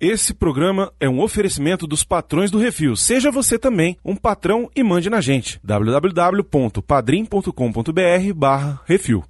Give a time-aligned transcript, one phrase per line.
[0.00, 2.96] Esse programa é um oferecimento dos patrões do Refil.
[2.96, 5.60] Seja você também um patrão e mande na gente.
[5.62, 9.22] www.padrim.com.br barra Refil.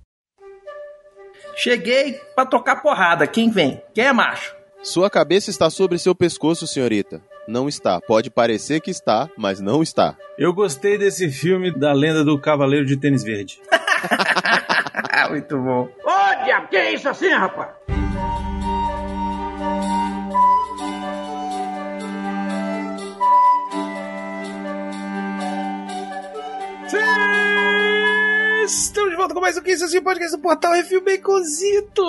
[1.57, 3.27] Cheguei pra tocar porrada.
[3.27, 3.83] Quem vem?
[3.93, 4.55] Quem é macho?
[4.81, 7.21] Sua cabeça está sobre seu pescoço, senhorita.
[7.49, 8.01] Não está.
[8.01, 10.17] Pode parecer que está, mas não está.
[10.39, 13.61] Eu gostei desse filme da lenda do Cavaleiro de Tênis Verde.
[15.31, 15.89] Muito bom.
[16.05, 17.71] Ô, diabo, que é isso assim, rapaz?
[28.65, 32.01] Estamos de volta com mais um que isso assim podcast do Portal Refil Baconzitos.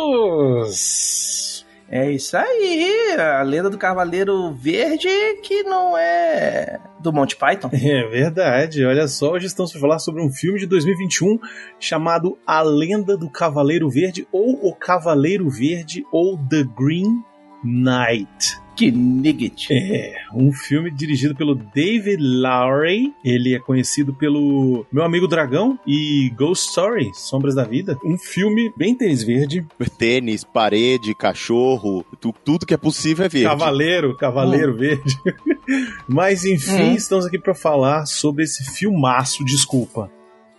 [1.90, 3.16] É isso aí.
[3.20, 5.10] A lenda do Cavaleiro Verde
[5.44, 7.70] que não é do Monty Python.
[7.74, 8.86] É verdade.
[8.86, 11.38] Olha só, hoje estamos para falar sobre um filme de 2021
[11.80, 17.22] chamado A Lenda do Cavaleiro Verde ou O Cavaleiro Verde ou The Green
[17.64, 18.60] Knight.
[18.82, 19.68] Que nigget.
[19.72, 23.14] É, um filme dirigido pelo David Lowry.
[23.24, 27.96] Ele é conhecido pelo Meu Amigo Dragão e Ghost Story, Sombras da Vida.
[28.04, 29.64] Um filme bem tênis verde.
[30.00, 33.48] Tênis, parede, cachorro, tu- tudo que é possível é verde.
[33.48, 35.16] Cavaleiro, Cavaleiro Verde.
[36.10, 36.96] Mas enfim, Hum.
[36.96, 40.12] estamos aqui para falar sobre esse filmaço, desculpa.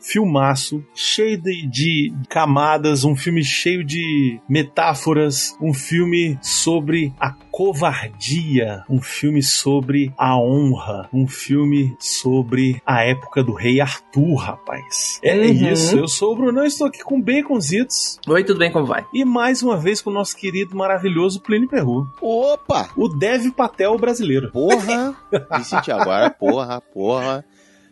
[0.02, 8.82] Filmaço, cheio de, de camadas, um filme cheio de metáforas, um filme sobre a covardia,
[8.90, 15.20] um filme sobre a honra, um filme sobre a época do rei Arthur, rapaz.
[15.22, 15.72] É Uhum.
[15.72, 18.72] isso, eu sou o Bruno, estou aqui com Baconzitos Oi, tudo bem?
[18.72, 19.04] Como vai?
[19.14, 22.90] e mais uma vez com o nosso querido maravilhoso Plínio Perru, Opa!
[22.96, 24.50] o Dev Patel brasileiro.
[24.50, 25.14] Porra!
[25.56, 27.44] Me senti agora, porra, porra.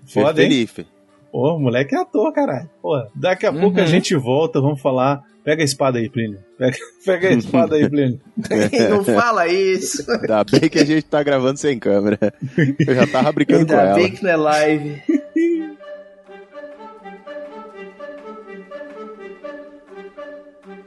[0.07, 0.49] Foda, hein?
[0.51, 0.87] Felipe.
[1.31, 2.69] Pô, o moleque é ator, caralho.
[2.83, 3.87] Pô, daqui a pouco a Uhum.
[3.87, 5.23] gente volta, vamos falar.
[5.45, 6.39] Pega a espada aí, Plínio.
[6.59, 8.21] Pega, pega a espada aí, Plínio.
[8.91, 10.05] não fala isso.
[10.11, 12.19] Ainda bem que a gente tá gravando sem câmera.
[12.87, 13.95] Eu já tava brincando com Ainda ela.
[13.95, 15.03] bem que não é live.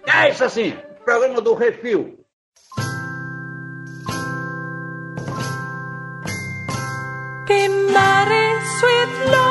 [0.05, 0.73] É isso assim,
[1.05, 2.19] programa do Refil.
[7.47, 8.45] Be merry,
[8.79, 9.42] sweet Lord,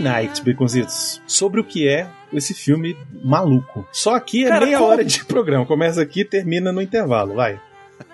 [0.00, 1.20] Knight, Baconzitos.
[1.26, 3.86] Sobre o que é esse filme maluco.
[3.92, 5.66] Só aqui é Cara, meia como- hora de programa.
[5.66, 7.60] Começa aqui e termina no intervalo, vai.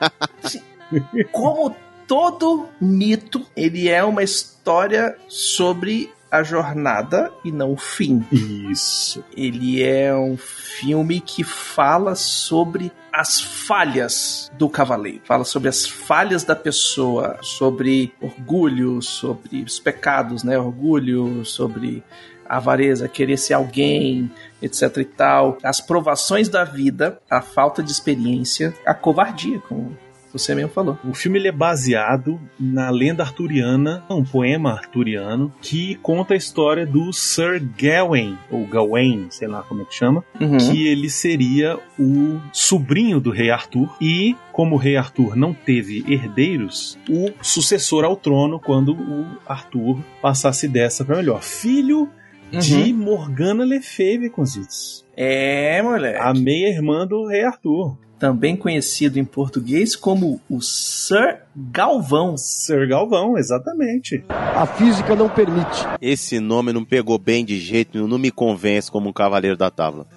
[1.33, 1.75] Como
[2.07, 8.25] todo mito, ele é uma história sobre a jornada e não o fim.
[8.33, 9.25] Isso.
[9.37, 16.45] Ele é um filme que fala sobre as falhas do cavaleiro, fala sobre as falhas
[16.45, 20.59] da pessoa, sobre orgulho, sobre os pecados, né?
[20.59, 22.05] Orgulho, sobre
[22.47, 28.75] avareza, querer ser alguém, etc e tal, as provações da vida, a falta de experiência,
[28.85, 29.97] a covardia, como
[30.39, 30.99] você mesmo falou.
[31.05, 36.87] O filme ele é baseado na lenda arturiana, um poema arturiano, que conta a história
[36.87, 40.59] do Sir Gawain, ou Gawain, sei lá como é que chama, Uhum.
[40.59, 46.05] que ele seria o sobrinho do rei Arthur e como o rei Arthur não teve
[46.09, 51.43] herdeiros, o sucessor ao trono quando o Arthur passasse dessa para melhor.
[51.43, 52.09] Filho
[52.51, 55.05] de Morgana Le Fay, Baconzitos.
[55.17, 56.19] É, moleque.
[56.21, 57.97] A meia-irmã do rei Arthur.
[58.19, 62.37] Também conhecido em português como o Sir Galvão.
[62.37, 64.25] Sir Galvão, exatamente.
[64.29, 65.87] A física não permite.
[66.01, 69.71] Esse nome não pegou bem de jeito nenhum, não me convence como um cavaleiro da
[69.71, 70.07] tábua.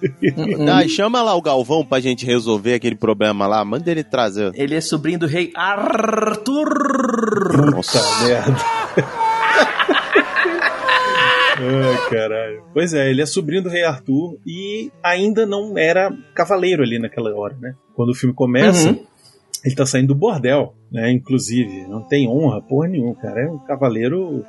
[0.72, 4.52] Ah, chama lá o Galvão pra gente resolver aquele problema lá, manda ele trazer.
[4.54, 6.68] Ele é sobrinho do rei Arthur.
[7.72, 8.56] Nossa, merda.
[11.62, 12.62] Ai, caralho.
[12.72, 17.34] Pois é, ele é sobrinho do rei Arthur e ainda não era cavaleiro ali naquela
[17.34, 17.74] hora, né?
[17.94, 19.04] Quando o filme começa, Uhum.
[19.64, 21.10] ele tá saindo do bordel, né?
[21.12, 23.42] Inclusive, não tem honra, porra nenhuma, cara.
[23.42, 24.44] É um cavaleiro.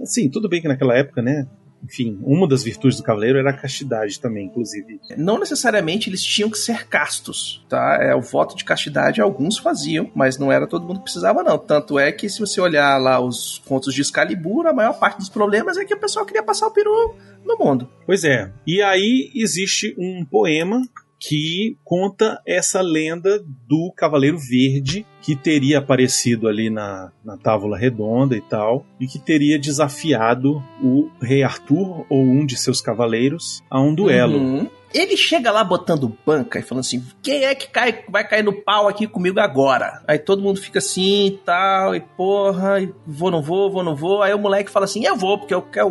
[0.00, 1.46] Assim, tudo bem que naquela época, né?
[1.84, 5.00] Enfim, uma das virtudes do cavaleiro era a castidade também, inclusive.
[5.16, 7.98] Não necessariamente eles tinham que ser castos, tá?
[8.00, 11.58] É o voto de castidade alguns faziam, mas não era todo mundo que precisava não.
[11.58, 15.28] Tanto é que se você olhar lá os contos de Excalibur, a maior parte dos
[15.28, 17.14] problemas é que o pessoal queria passar o peru
[17.44, 17.88] no mundo.
[18.04, 18.52] Pois é.
[18.66, 20.82] E aí existe um poema
[21.18, 28.36] que conta essa lenda do Cavaleiro Verde que teria aparecido ali na, na Távola Redonda
[28.36, 33.80] e tal, e que teria desafiado o rei Arthur ou um de seus cavaleiros a
[33.80, 34.38] um duelo.
[34.38, 34.70] Uhum.
[34.94, 38.52] Ele chega lá botando banca e falando assim: quem é que cai, vai cair no
[38.52, 40.02] pau aqui comigo agora?
[40.06, 43.94] Aí todo mundo fica assim e tal, e porra, e vou, não vou, vou, não
[43.94, 44.22] vou.
[44.22, 45.90] Aí o moleque fala assim: eu vou, porque eu quero.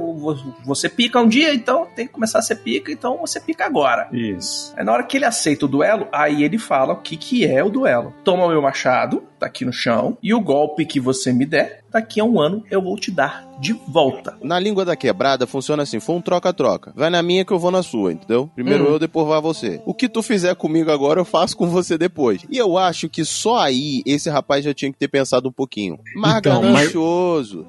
[0.66, 4.08] Você pica um dia, então tem que começar a ser pica, então você pica agora.
[4.12, 4.74] Isso.
[4.78, 7.64] Aí na hora que ele aceita o duelo, aí ele fala o que, que é
[7.64, 8.14] o duelo.
[8.24, 11.82] Toma o meu machado, tá aqui no chão, e o golpe que você me der,
[11.92, 14.38] daqui a um ano eu vou te dar de volta.
[14.44, 16.92] Na língua da quebrada funciona assim: foi um troca-troca.
[16.96, 18.50] Vai na minha que eu vou na sua, entendeu?
[18.54, 18.88] Primeiro Hum.
[18.94, 19.82] eu, depois vai você.
[19.86, 22.42] O que tu fizer comigo agora, eu faço com você depois.
[22.50, 25.98] E eu acho que só aí esse rapaz já tinha que ter pensado um pouquinho.
[26.16, 26.94] Mas Então, mas-.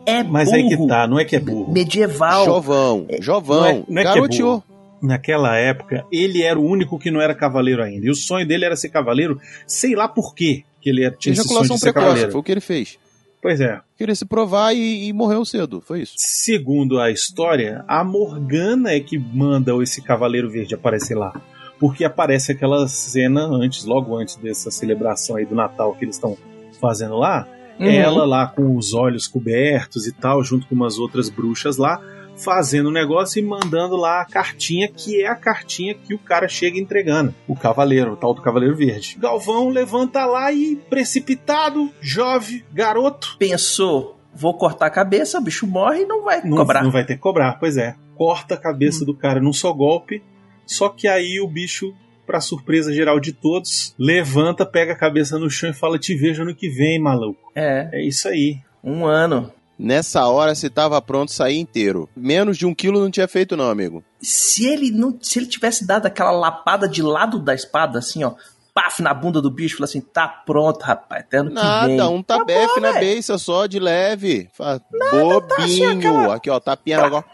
[0.06, 0.56] É Mas burro.
[0.56, 1.72] aí que tá, não é que é burro.
[1.72, 2.44] Medieval.
[2.44, 4.50] Jovão, jovão, Não é- não é que é garoteou.
[4.58, 4.76] burro.
[5.02, 8.06] Naquela época, ele era o único que não era cavaleiro ainda.
[8.06, 11.32] E o sonho dele era ser cavaleiro, sei lá por quê que ele era- tinha
[11.32, 12.96] Ejaculação precoce, foi o que ele fez.
[13.42, 13.80] Pois é.
[13.98, 16.14] Queria se provar e, e morreu cedo, foi isso.
[16.16, 21.32] Segundo a história, a Morgana é que manda esse Cavaleiro Verde aparecer lá.
[21.80, 26.38] Porque aparece aquela cena antes, logo antes dessa celebração aí do Natal que eles estão
[26.80, 27.48] fazendo lá.
[27.80, 27.86] Uhum.
[27.86, 32.00] Ela lá com os olhos cobertos e tal, junto com umas outras bruxas lá,
[32.36, 36.48] fazendo o negócio e mandando lá a cartinha, que é a cartinha que o cara
[36.48, 37.34] chega entregando.
[37.48, 39.16] O cavaleiro, o tal do Cavaleiro Verde.
[39.18, 46.02] Galvão levanta lá e, precipitado, jovem, garoto, Pensou, vou cortar a cabeça, o bicho morre
[46.02, 46.82] e não vai não, cobrar.
[46.82, 47.94] não vai ter que cobrar, pois é.
[48.14, 50.22] Corta a cabeça do cara num só golpe,
[50.66, 51.94] só que aí o bicho,
[52.26, 56.42] pra surpresa geral de todos, levanta, pega a cabeça no chão e fala: Te vejo
[56.42, 57.52] ano que vem, maluco.
[57.54, 58.58] É, É isso aí.
[58.82, 59.52] um ano.
[59.78, 62.08] Nessa hora, se tava pronto, sair inteiro.
[62.16, 64.02] Menos de um quilo não tinha feito, não, amigo.
[64.20, 68.32] Se ele não, se ele tivesse dado aquela lapada de lado da espada, assim, ó,
[68.72, 71.96] paf na bunda do bicho, falou assim: tá pronto, rapaz, até ano que vem.
[71.96, 73.06] Nada, um tabefe na velho.
[73.06, 74.48] beiça só, de leve.
[74.54, 74.80] Fa-
[75.10, 75.54] Bobinho.
[75.58, 77.24] assim, aquela- Aqui, ó, tapinha agora.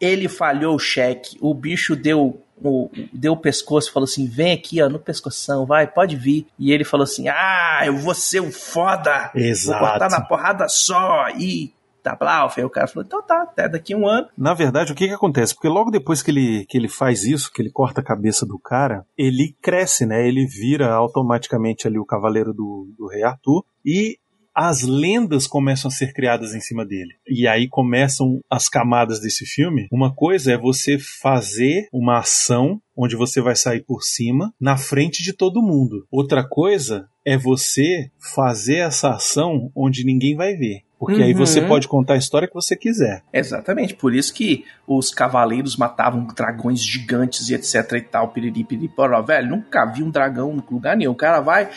[0.00, 4.82] Ele falhou o cheque, o bicho deu o, deu o pescoço, falou assim: vem aqui,
[4.82, 6.46] ó, no pescoção, vai, pode vir.
[6.58, 9.80] E ele falou assim: ah, eu vou ser o foda, Exato.
[9.80, 11.28] vou cortar na porrada só.
[11.30, 11.72] E
[12.02, 14.28] tá, blá, aí o cara falou: então tá, até daqui a um ano.
[14.36, 15.54] Na verdade, o que que acontece?
[15.54, 18.58] Porque logo depois que ele, que ele faz isso, que ele corta a cabeça do
[18.58, 20.26] cara, ele cresce, né?
[20.26, 24.18] Ele vira automaticamente ali o cavaleiro do, do rei Arthur e
[24.54, 27.14] as lendas começam a ser criadas em cima dele.
[27.28, 29.88] E aí começam as camadas desse filme.
[29.90, 35.22] Uma coisa é você fazer uma ação onde você vai sair por cima na frente
[35.22, 36.06] de todo mundo.
[36.10, 40.82] Outra coisa é você fazer essa ação onde ninguém vai ver.
[40.98, 41.38] Porque aí Uhum.
[41.38, 43.22] você pode contar a história que você quiser.
[43.32, 48.88] Exatamente, por isso que os cavaleiros matavam dragões gigantes e etc e tal, piriri, piriri,
[48.88, 51.10] poró, velho, nunca vi um dragão em lugar nenhum.
[51.12, 51.68] O cara vai,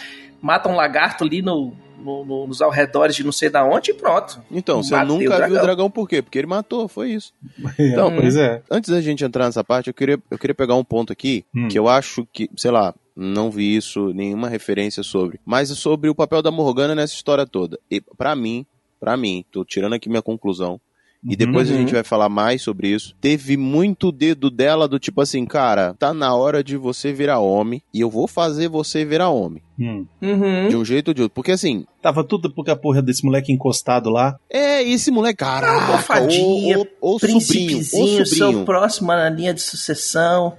[0.42, 3.94] mata um lagarto ali no, no- no- nos arredores de não sei da onde e
[3.94, 4.42] pronto.
[4.52, 6.22] Então, você Bateu o nunca viu o dragão por quê?
[6.22, 7.34] Porque ele matou, foi isso.
[7.80, 8.62] Então, pois é.
[8.70, 11.68] Antes da gente entrar nessa parte, eu queria, eu queria pegar um ponto aqui Hum.
[11.68, 16.10] que eu acho que, sei lá, não vi isso, nenhuma referência sobre, mas é sobre
[16.10, 17.80] o papel da Morgana nessa história toda.
[17.90, 18.66] E para mim,
[19.00, 20.80] para mim, tô tirando aqui minha conclusão.
[21.26, 21.80] E depois a Uhum.
[21.80, 23.16] gente vai falar mais sobre isso.
[23.20, 27.82] Teve muito dedo dela do tipo assim, cara, tá na hora de você virar homem
[27.94, 29.62] e eu vou fazer você virar homem.
[29.80, 30.06] Hum.
[30.22, 30.70] Uhum.
[30.70, 31.36] De um jeito ou de outro.
[31.36, 34.38] Porque assim, Tava tudo porque a porra desse moleque encostado lá.
[34.50, 38.66] é esse moleque, caraca, Almofadinha, ou, sobrinho, ou seu sobrinho.
[38.66, 40.56] próximo na linha de sucessão.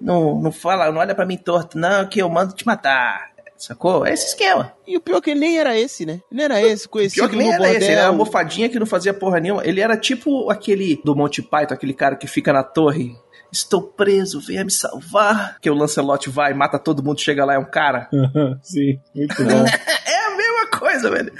[0.00, 3.31] Não, não fala, não olha pra mim torto, não, que eu mando te matar.
[3.66, 4.04] Sacou?
[4.04, 4.72] É esse esquema.
[4.86, 6.20] E o pior é que ele nem era esse, né?
[6.30, 7.76] Ele não era esse, conhecido Pior que nem era bordel.
[7.76, 9.64] esse, ele era uma almofadinha que não fazia porra nenhuma.
[9.64, 13.14] Ele era tipo aquele do Monty Python, aquele cara que fica na torre.
[13.52, 15.58] Estou preso, venha me salvar.
[15.60, 18.08] Que o Lancelot vai, mata todo mundo, chega lá, é um cara.
[18.62, 19.64] Sim, muito bom.
[20.06, 21.32] É a mesma coisa, velho.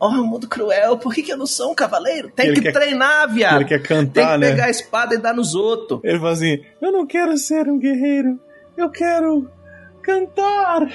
[0.00, 2.30] Oh, mundo cruel, por que, que eu não sou um cavaleiro?
[2.30, 3.56] Tem Ele que quer- treinar, viado.
[3.56, 4.50] Ele quer Tem cantar, que né?
[4.52, 6.00] pegar a espada e dar nos outros.
[6.04, 8.38] Ele fala assim: Eu não quero ser um guerreiro,
[8.76, 9.50] eu quero
[10.00, 10.86] cantar.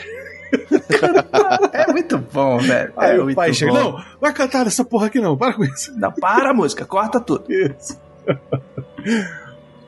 [1.73, 2.93] É muito bom, velho.
[2.97, 3.79] Aí é o pai chega: bom.
[3.93, 5.91] Não, vai cantar essa porra aqui não, para com isso.
[5.97, 7.45] Não, para a música, corta tudo.
[7.51, 7.99] Isso.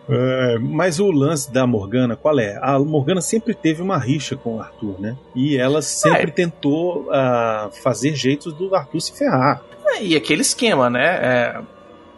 [0.07, 2.60] É, mas o lance da Morgana, qual é?
[2.62, 5.17] A Morgana sempre teve uma rixa com o Arthur, né?
[5.36, 6.31] E ela sempre É.
[6.31, 9.63] tentou ah, fazer jeitos do Arthur se ferrar.
[9.88, 11.05] É, e aquele esquema, né?
[11.07, 11.62] é,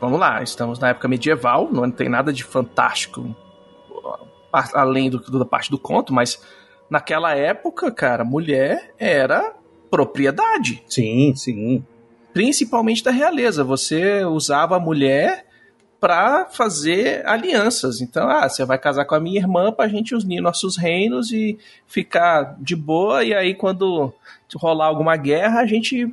[0.02, 3.34] vamos lá, estamos na época medieval, não tem nada de fantástico
[4.52, 6.42] a- além do, da parte do conto, mas
[6.90, 9.54] naquela época, cara, mulher era
[9.90, 11.84] propriedade, Sim, sim.
[12.34, 13.64] principalmente da realeza.
[13.64, 15.46] Você usava a mulher
[16.00, 18.02] pra fazer alianças.
[18.02, 21.58] Então, ah, você vai casar com a minha irmã pra gente unir nossos reinos e
[21.88, 24.14] ficar de boa, e aí quando
[24.56, 26.08] rolar alguma guerra, a gente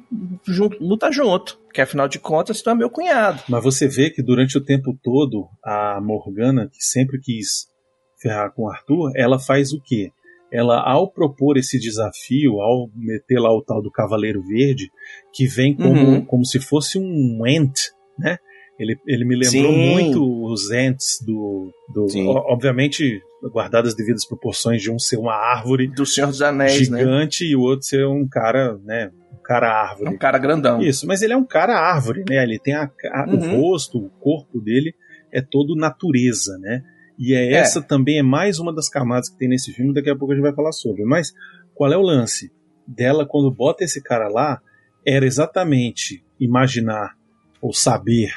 [0.80, 1.58] luta junto.
[1.66, 3.42] Porque afinal de contas, tu é meu cunhado.
[3.48, 7.68] Mas você vê que durante o tempo todo, a Morgana, que sempre quis
[8.20, 10.10] ferrar com o Arthur, ela faz o quê?
[10.54, 14.88] Ela, ao propor esse desafio, ao meter lá o tal do Cavaleiro Verde,
[15.32, 16.25] que vem como, Uhum.
[16.25, 17.75] como se fosse um Ent,
[18.16, 18.37] né?
[18.78, 19.90] Ele, ele me lembrou Sim.
[19.90, 21.70] muito os Ents do.
[21.92, 23.20] do o- obviamente,
[23.52, 26.99] guardadas as devidas proporções de um ser uma árvore Do Senhor dos Anéis, né?
[26.99, 29.11] gigante e o outro ser um cara, né?
[29.32, 30.08] Um cara árvore.
[30.08, 30.80] É um cara grandão.
[30.82, 32.42] Isso, mas ele é um cara árvore, né?
[32.42, 33.61] Ele tem a, a- o Uhum.
[33.61, 34.92] rosto, o corpo dele
[35.32, 36.82] é todo natureza, né?
[37.18, 37.54] E é É.
[37.54, 40.37] essa também é mais uma das camadas que tem nesse filme, daqui a pouco a
[40.37, 41.04] gente vai falar sobre.
[41.04, 41.33] Mas
[41.75, 42.50] qual é o lance?
[42.87, 44.61] Dela, quando bota esse cara lá,
[45.06, 47.14] era exatamente imaginar
[47.61, 48.30] ou saber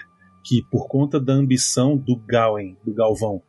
[0.46, 3.42] que por conta da ambição do Gawain, do Galvão,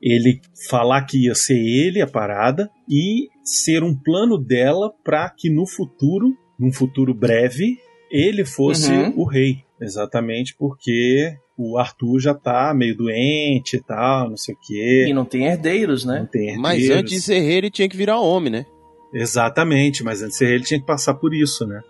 [0.00, 5.48] ele falar que ia ser ele a parada e ser um plano dela para que
[5.48, 7.78] no futuro, num futuro breve,
[8.10, 9.14] ele fosse Uhum.
[9.20, 9.64] o rei.
[9.80, 11.34] Exatamente porque
[11.70, 15.06] o Arthur já tá meio doente e tal, não sei o quê.
[15.08, 16.28] E não tem herdeiros, Não né?
[16.30, 17.00] tem Mas herdeiros.
[17.02, 18.66] antes de ser rei, ele tinha que virar homem, né?
[19.12, 21.80] Exatamente, mas antes de ser rei, ele tinha que passar por isso, né?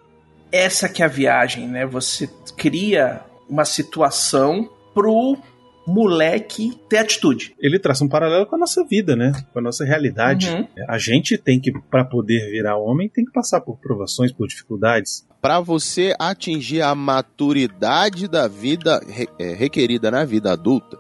[0.51, 1.87] Essa que é a viagem, né?
[1.87, 5.39] Você cria uma situação pro
[5.87, 7.55] moleque ter atitude.
[7.59, 9.33] Ele traça um paralelo com a nossa vida, né?
[9.53, 10.49] Com a nossa realidade.
[10.51, 10.67] Uhum.
[10.89, 15.27] A gente tem que, para poder virar homem, tem que passar por provações, por dificuldades.
[15.41, 20.97] Pra você atingir a maturidade da vida re- é, requerida na vida adulta,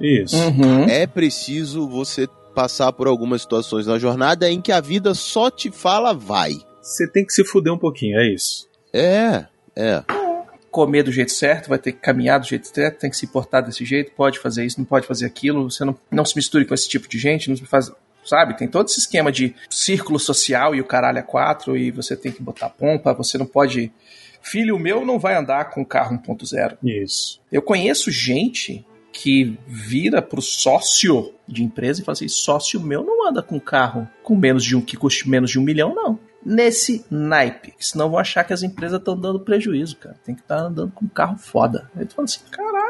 [0.00, 0.36] Isso.
[0.36, 0.84] Uhum.
[0.84, 5.70] é preciso você passar por algumas situações na jornada em que a vida só te
[5.70, 6.54] fala vai.
[6.80, 8.66] Você tem que se fuder um pouquinho, é isso.
[8.92, 9.46] É,
[9.76, 10.02] é.
[10.72, 13.62] Comer do jeito certo, vai ter que caminhar do jeito certo, tem que se portar
[13.62, 16.72] desse jeito, pode fazer isso, não pode fazer aquilo, você não, não se misture com
[16.72, 17.92] esse tipo de gente, não se faz.
[18.24, 22.16] Sabe, tem todo esse esquema de círculo social e o caralho é quatro, e você
[22.16, 23.92] tem que botar pompa, você não pode.
[24.40, 26.78] Filho meu não vai andar com carro 1.0.
[26.82, 27.40] Isso.
[27.50, 33.28] Eu conheço gente que vira pro sócio de empresa e fala assim: sócio meu não
[33.28, 36.18] anda com carro com menos de um que custe menos de um milhão, não.
[36.44, 37.74] Nesse naipe.
[37.78, 40.16] Senão vão achar que as empresas estão dando prejuízo, cara.
[40.24, 41.90] Tem que estar andando com um carro foda.
[41.94, 42.81] Aí tu fala assim: caralho,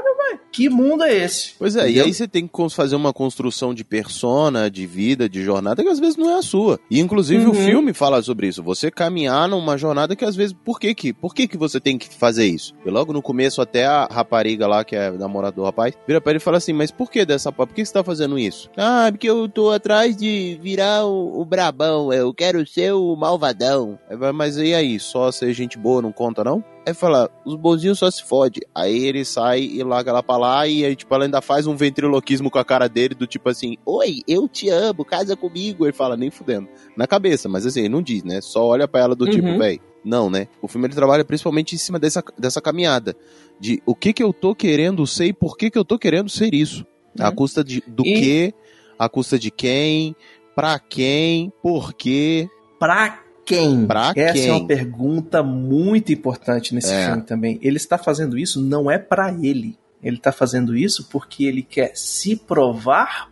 [0.50, 1.52] que mundo é esse?
[1.58, 2.04] Pois é, e Entendeu?
[2.06, 5.98] aí você tem que fazer uma construção de persona, de vida, de jornada, que às
[6.00, 6.78] vezes não é a sua.
[6.90, 7.54] E inclusive o Uhum.
[7.54, 8.62] filme fala sobre isso.
[8.62, 10.52] Você caminhar numa jornada que às vezes.
[10.64, 12.74] Por que que, por que que você tem que fazer isso?
[12.84, 16.32] E logo no começo, até a rapariga lá, que é namorada do rapaz, vira pra
[16.32, 17.50] ele e fala assim: Mas por que dessa.
[17.52, 18.70] Por que você tá fazendo isso?
[18.76, 23.98] Ah, porque eu tô atrás de virar o, o brabão, eu quero ser o malvadão.
[24.34, 24.98] Mas e aí?
[25.00, 26.62] Só ser gente boa não conta, não?
[26.84, 28.60] Aí fala, os bonzinhos só se fode.
[28.74, 31.76] Aí ele sai e larga ela pra lá e aí, tipo, ela ainda faz um
[31.76, 35.84] ventriloquismo com a cara dele, do tipo assim, oi, eu te amo, casa comigo.
[35.86, 36.68] Ele fala, nem fudendo.
[36.96, 38.40] Na cabeça, mas assim, ele não diz, né?
[38.40, 39.58] Só olha pra ela do tipo, Uhum.
[39.58, 39.80] véi.
[40.04, 40.48] Não, né?
[40.60, 43.14] O filme ele trabalha principalmente em cima dessa, dessa caminhada.
[43.60, 46.28] De o que que eu tô querendo ser e por que que eu tô querendo
[46.28, 46.84] ser isso.
[47.16, 47.22] É.
[47.22, 48.54] A custa de, do E- que,
[48.98, 50.16] a custa de quem,
[50.56, 52.48] pra quem, por quê.
[52.80, 53.86] Pra quem?
[53.86, 54.48] Pra Essa quem?
[54.48, 57.06] é uma pergunta muito importante nesse É.
[57.06, 57.58] filme também.
[57.62, 59.76] Ele está fazendo isso não é pra ele.
[60.02, 63.30] Ele está fazendo isso porque ele quer se provar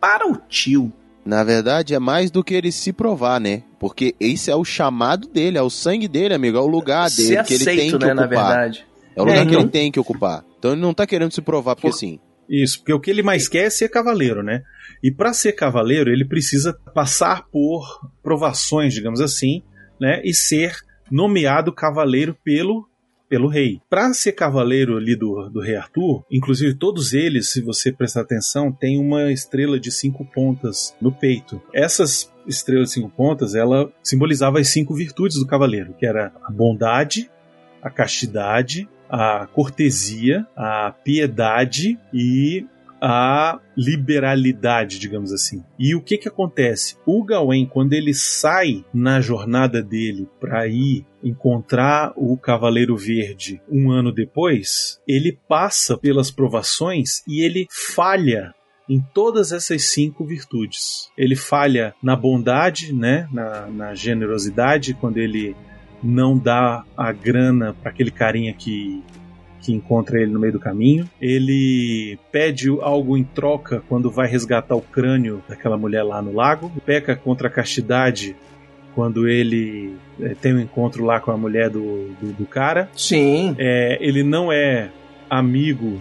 [0.00, 0.92] para o tio.
[1.24, 3.62] Na verdade, é mais do que ele se provar, né?
[3.78, 7.28] Porque esse é o chamado dele, é o sangue dele, amigo, é o lugar dele
[7.28, 8.48] Ser que ele tem aceito, que né, na ocupar.
[8.48, 8.86] verdade.
[9.14, 10.44] É o lugar É, que ele tem que ocupar.
[10.58, 12.18] Então ele não tá querendo se provar, porque Por- assim.
[12.52, 14.62] Isso, porque o que ele mais quer é ser cavaleiro, né?
[15.02, 19.62] E para ser cavaleiro, ele precisa passar por provações, digamos assim,
[19.98, 20.20] né?
[20.22, 20.76] E ser
[21.10, 22.86] nomeado cavaleiro pelo
[23.26, 23.80] pelo rei.
[23.88, 28.70] Para ser cavaleiro ali do, do rei Arthur, inclusive todos eles, se você prestar atenção,
[28.70, 31.58] tem uma estrela de cinco pontas no peito.
[31.72, 36.52] Essas estrelas de cinco pontas, ela simbolizava as cinco virtudes do cavaleiro, que era a
[36.52, 37.30] bondade,
[37.80, 42.66] a castidade, a cortesia, a piedade e
[42.98, 45.62] a liberalidade, digamos assim.
[45.78, 46.96] E o que que acontece?
[47.04, 53.90] O Gawain, quando ele sai na jornada dele para ir encontrar o Cavaleiro Verde um
[53.90, 58.54] ano depois, ele passa pelas provações e ele falha
[58.88, 61.10] em todas essas cinco virtudes.
[61.18, 65.56] Ele falha na bondade, né, na, na generosidade, quando ele
[66.02, 69.02] não dá a grana para aquele carinha que
[69.62, 71.08] que encontra ele no meio do caminho.
[71.20, 76.70] Ele pede algo em troca quando vai resgatar o crânio daquela mulher lá no lago.
[76.84, 78.34] Peca contra a castidade
[78.94, 82.90] quando ele eh, tem um encontro lá com a mulher do, do, do cara.
[82.94, 83.54] Sim.
[83.56, 84.90] É, ele não é
[85.30, 85.98] amigo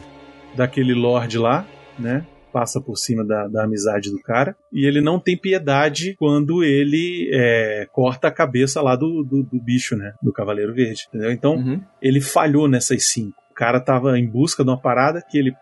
[0.56, 1.66] daquele lord lá,
[1.98, 2.26] né?
[2.52, 4.56] Passa por cima da, da amizade do cara.
[4.74, 9.60] E ele não tem piedade quando ele é, corta a cabeça lá do, do, do
[9.62, 10.14] bicho, né?
[10.22, 11.06] Do Cavaleiro Verde.
[11.08, 11.32] Entendeu?
[11.32, 11.82] Então, Uhum.
[12.02, 13.38] ele falhou nessas cinco.
[13.52, 15.54] O cara tava em busca de uma parada que ele,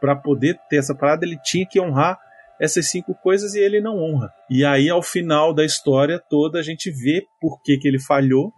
[0.00, 2.18] para poder ter essa parada, ele tinha que honrar
[2.60, 4.30] essas cinco coisas e ele não honra.
[4.50, 8.52] E aí, ao final da história toda, a gente vê por que, que ele falhou,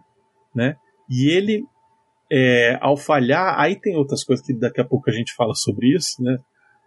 [0.55, 0.75] né?
[1.09, 1.63] E ele,
[2.31, 5.95] é, ao falhar, aí tem outras coisas que daqui a pouco a gente fala sobre
[5.95, 6.37] isso, né?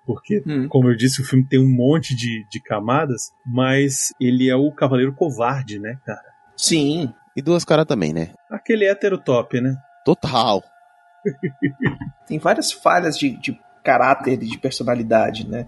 [0.07, 0.69] Porque, Hum.
[0.69, 4.71] como eu disse, o filme tem um monte de, de camadas, mas ele é o
[4.71, 6.23] cavaleiro covarde, né, cara?
[6.57, 7.13] Sim.
[7.37, 8.31] E duas caras também, né?
[8.51, 9.77] Aquele hétero top, né?
[10.05, 10.63] Total.
[12.27, 15.67] Tem várias falhas de, de caráter e de personalidade, né?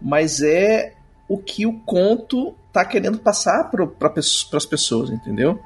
[0.00, 0.94] Mas é
[1.28, 5.60] o que o conto tá querendo passar para as pessoas, entendeu?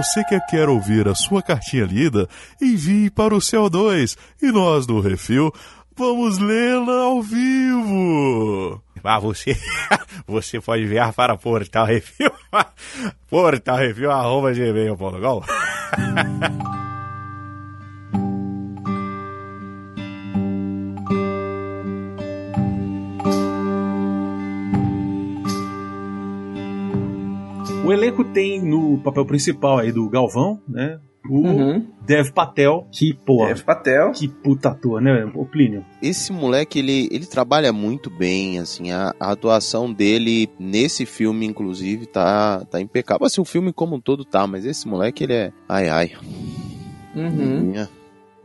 [0.00, 2.26] Você que quer ouvir a sua cartinha lida,
[2.58, 5.52] envie para o CO2 e nós do Refil
[5.94, 8.82] vamos lê-la ao vivo.
[9.04, 9.54] Ah, você,
[10.26, 12.32] você pode enviar para Portal Refil,
[13.28, 13.76] Portal
[27.90, 31.00] O elenco tem no papel principal aí do Galvão, né?
[31.28, 31.86] O Uhum.
[32.06, 34.12] Dev Patel, que, pô, Dev Patel.
[34.12, 35.28] que puta ator, né?
[35.34, 35.84] O Plínio.
[36.00, 42.06] Esse moleque, ele, ele trabalha muito bem, assim, a, a atuação dele nesse filme, inclusive,
[42.06, 43.26] tá, tá impecável.
[43.26, 45.52] Assim, o filme como um todo tá, mas esse moleque, ele é...
[45.68, 46.12] Ai, ai.
[47.16, 47.60] Uhum.
[47.60, 47.88] Minha.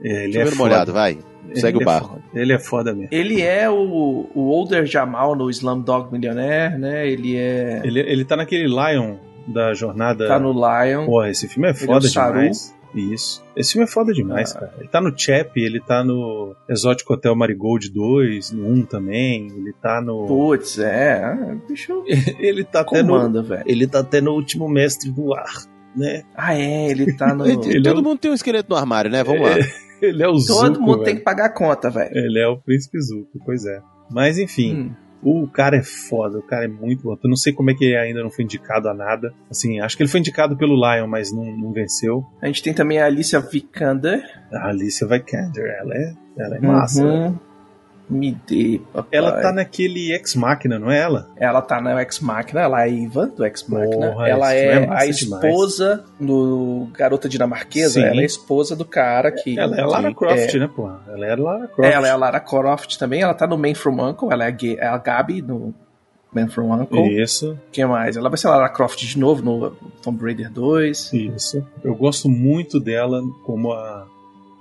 [0.04, 1.20] É, ele Deixa eu é olhada, vai.
[1.54, 2.10] Segue Ele o é barco.
[2.10, 2.24] foda.
[2.34, 3.10] Ele é foda mesmo.
[3.12, 7.08] Ele é o, o Older Jamal no Slumdog Millionaire, né?
[7.08, 7.82] Ele é.
[7.84, 9.16] Ele, ele tá naquele Lion
[9.48, 10.28] da jornada.
[10.28, 11.06] Tá no Lion.
[11.06, 12.40] Pô, esse filme é é o foda Saru.
[12.40, 12.76] demais.
[12.94, 13.44] Isso.
[13.58, 14.60] Esse filme é foda demais, Ah.
[14.60, 14.74] cara.
[14.80, 19.74] Ele tá no Chap, ele tá no Exotic Hotel Marigold 2, no 1 também, ele
[19.82, 20.26] tá no.
[20.26, 21.22] Putz, é.
[21.26, 22.04] ah, Bicho
[22.40, 23.10] Ele tá até no.
[23.10, 23.64] comanda, velho.
[23.66, 25.54] Ele tá até no último mestre do ar,
[25.94, 26.24] né?
[26.34, 27.46] Ah, é, ele tá no.
[27.46, 29.24] Ele- Ele é Todo o- mundo tem um esqueleto no armário, né?
[29.26, 29.56] Vamos lá.
[30.02, 31.04] Ele é o Todo Zuko, mundo velho.
[31.04, 32.12] tem que pagar a conta, velho.
[32.14, 33.82] Ele é o príncipe Zuko, pois é.
[34.12, 34.92] Mas enfim, Hum.
[35.26, 37.14] O cara é foda, o cara é muito bom.
[37.14, 39.34] Eu não sei como é que ele ainda não foi indicado a nada.
[39.50, 42.24] Assim, acho que ele foi indicado pelo Lion, mas não, não venceu.
[42.40, 44.22] A gente tem também a Alicia Vikander.
[44.54, 47.04] A Alicia Vikander, ela é, ela é massa.
[47.04, 47.40] Uhum.
[48.10, 49.10] Me dê, papai.
[49.12, 51.28] Ela tá naquele Ex Machina, não é ela?
[51.38, 54.12] Ela tá na Ex Machina, ela é a Iva do Ex Machina.
[54.12, 58.00] Porra, ela é, é a esposa do Garota Dinamarquesa.
[58.00, 58.06] Sim.
[58.06, 59.58] Ela é a esposa do cara que.
[59.58, 61.02] Ela é a Lara que Croft, é- né, porra?
[61.08, 61.92] Ela é a Lara Croft.
[61.94, 63.22] Ela é a Lara Croft também.
[63.22, 64.30] Ela tá no Man from Uncle.
[64.32, 65.74] Ela é a, Ga- é a Gabi no
[66.32, 67.08] Man from Uncle.
[67.22, 68.18] Isso, O que mais?
[68.18, 69.72] Ela vai ser a Lara Croft de novo no
[70.04, 71.12] Tomb Raider 2.
[71.14, 71.66] isso.
[71.84, 74.06] Eu gosto muito dela como a,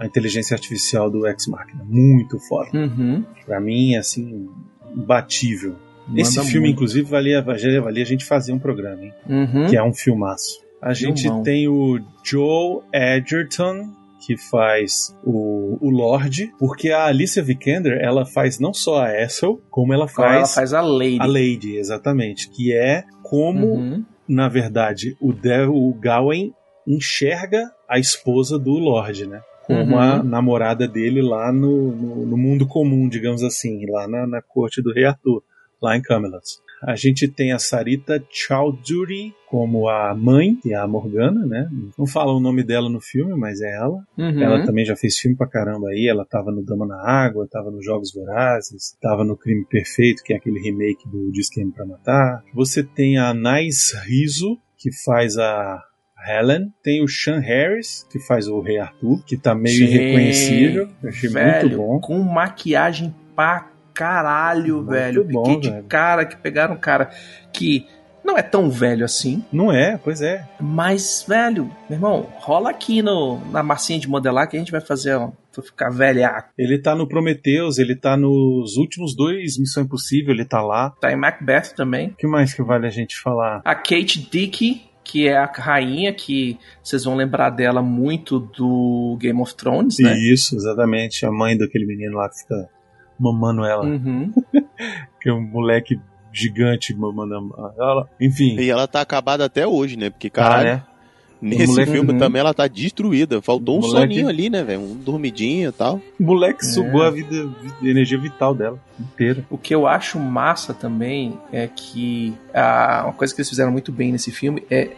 [0.01, 1.85] a inteligência artificial do Ex Machina.
[1.85, 2.71] Muito foda.
[2.77, 3.25] Uhum.
[3.47, 4.49] Pra mim, assim,
[4.95, 5.77] imbatível.
[6.15, 6.77] Esse Manda filme, muito.
[6.77, 9.13] inclusive, valia, valia, valia a gente fazer um programa, hein?
[9.29, 9.67] Uhum.
[9.69, 10.63] Que é um filmaço.
[10.83, 13.91] A gente tem o Joe Edgerton,
[14.27, 19.63] que faz o, o Lorde, porque a Alicia Vikander, ela faz não só a Essel,
[19.71, 21.19] como ela Agora ela faz, faz a Lady.
[21.21, 22.51] a Lady, exatamente.
[22.51, 24.05] Que é como, Uhum.
[24.29, 26.53] na verdade, o, De o Gawain
[26.87, 29.41] enxerga a esposa do Lorde, né?
[29.67, 29.99] Como Uhum.
[29.99, 34.83] a namorada dele lá no, no, no mundo comum, digamos assim, lá na, na corte
[34.83, 35.43] do rei Arthur,
[35.81, 36.43] lá em Camelot.
[36.83, 41.67] A gente tem a Sarita Chowdhury como a mãe, que é a Morgana, né?
[41.97, 44.05] Não fala o nome dela no filme, mas é ela.
[44.19, 44.43] Uhum.
[44.43, 46.07] Ela também já fez filme pra caramba aí.
[46.09, 50.35] Ela tava no Dama na Água, tava nos Jogos Vorazes, tava no Crime Perfeito, que
[50.35, 52.43] é aquele remake do Disque pra Matar.
[52.53, 55.83] Você tem a Nice Rizzo, que faz a
[56.27, 56.73] Helen.
[56.83, 60.89] Tem o Sean Harris, que faz o Rei Arthur, que tá meio Sim, irreconhecível.
[61.03, 62.01] Eu achei velho, muito bom.
[62.01, 65.25] Com maquiagem pra caralho, Muito velho.
[65.25, 65.85] bom, Fiquei de velho.
[65.85, 67.11] cara que pegaram um cara
[67.53, 67.87] que
[68.25, 69.99] não é tão velho assim, Não é?
[70.03, 70.49] Pois é.
[70.59, 74.81] mas, velho, meu irmão, rola aqui no, na massinha de modelar que a gente vai
[74.81, 76.49] fazer, ó, tu ficar velhaco.
[76.59, 80.91] Ele tá no Prometheus, ele tá nos últimos dois Missão Impossível, ele tá lá.
[81.01, 82.09] Tá em Macbeth também.
[82.09, 83.61] O que mais que vale a gente falar?
[83.65, 89.41] A Kate Dickey, que é a rainha, que vocês vão lembrar dela muito do Game
[89.41, 90.17] of Thrones, né?
[90.19, 91.27] Isso, exatamente.
[91.27, 92.69] A mãe daquele menino lá que fica
[93.19, 93.85] mamando ela.
[93.85, 94.33] Uhum.
[95.21, 95.99] Que é um moleque
[96.33, 98.09] gigante mamando ela.
[98.21, 98.59] Enfim.
[98.59, 100.11] E ela tá acabada até hoje, né?
[100.11, 100.83] Porque, Tá, caralho, né?
[101.41, 102.19] nesse moleque- filme Uhum.
[102.19, 103.41] também ela tá destruída.
[103.41, 104.81] Faltou um Moleque- soninho ali, né, velho?
[104.81, 106.01] Um dormidinho e tal.
[106.21, 106.69] O moleque É.
[106.69, 107.35] sugou a vida,
[107.83, 108.79] a energia vital dela.
[108.99, 109.45] Inteiro.
[109.51, 113.91] O que eu acho massa também é que ah, uma coisa que eles fizeram muito
[113.91, 114.91] bem nesse filme é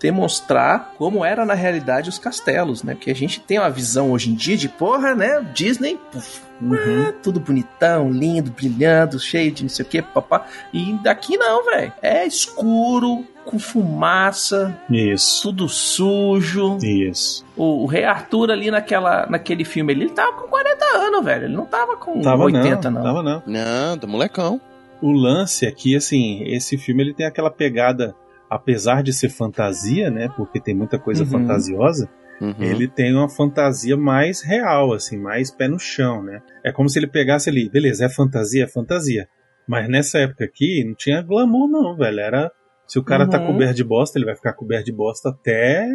[0.00, 2.94] demonstrar como era na realidade os castelos, né?
[2.94, 5.44] Porque a gente tem uma visão hoje em dia de porra, né?
[5.54, 10.46] Disney, puf, ah, tudo bonitão, lindo, brilhando, cheio de não sei o que, papá.
[10.72, 11.92] E daqui não, velho.
[12.02, 15.42] É escuro, com fumaça, Isso.
[15.42, 16.78] tudo sujo.
[16.82, 17.44] Isso.
[17.56, 21.44] O, o Rei Arthur ali naquela, naquele filme ali, ele tava com 40 anos, velho.
[21.44, 23.02] Ele não tava com Tava 80, não, não.
[23.06, 23.42] Tava não.
[23.46, 24.60] Não, tá molecão.
[25.00, 28.14] O lance aqui, assim, esse filme ele tem aquela pegada,
[28.50, 30.28] apesar de ser fantasia, né?
[30.36, 31.30] Porque tem muita coisa Uhum.
[31.30, 32.08] fantasiosa,
[32.40, 32.54] Uhum.
[32.58, 36.42] ele tem uma fantasia mais real, assim, mais pé no chão, né?
[36.64, 39.28] É como se ele pegasse ali, beleza, é fantasia, é fantasia.
[39.68, 42.18] Mas nessa época aqui não tinha glamour, não, velho.
[42.20, 42.50] Era.
[42.86, 43.46] Se o cara tá Uhum.
[43.46, 45.88] coberto de bosta, ele vai ficar coberto de bosta até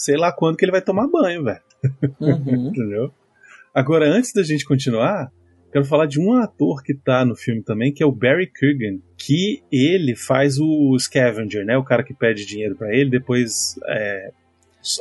[0.00, 1.60] sei lá quando que ele vai tomar banho, velho.
[2.20, 2.68] Uhum.
[2.68, 3.12] Entendeu?
[3.74, 5.30] Agora, antes da gente continuar,
[5.72, 9.00] quero falar de um ator que tá no filme também, que é o Barry Keoghan,
[9.16, 11.76] que ele faz o scavenger, né?
[11.76, 14.32] O cara que pede dinheiro pra ele, depois é,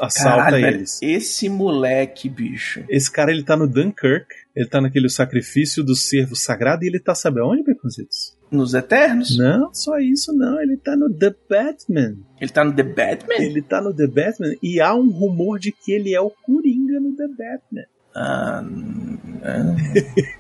[0.01, 0.99] assalta Caralho, velho, eles.
[1.01, 2.83] esse moleque, bicho.
[2.89, 6.99] Esse cara, ele tá no Dunkirk, ele tá naquele sacrifício do servo sagrado e ele
[6.99, 8.37] tá, sabe aonde, Beconzitos?
[8.51, 9.37] Nos Eternos?
[9.37, 12.15] Não, só isso não, ele tá no The Batman.
[12.41, 13.35] Ele tá no The Batman?
[13.35, 16.99] Ele tá no The Batman e há um rumor de que ele é o Coringa
[16.99, 17.85] no The Batman.
[18.15, 18.63] Ah,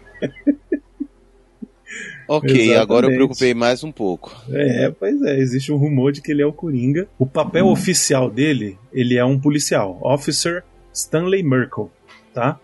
[2.27, 2.75] Ok, Exatamente.
[2.79, 4.35] agora eu preocupei mais um pouco.
[4.51, 7.07] É, pois é, existe um rumor de que ele é o Coringa.
[7.17, 7.71] O papel Hum.
[7.71, 11.91] oficial dele, ele é um policial, Officer Stanley Merkel,
[12.31, 12.59] tá?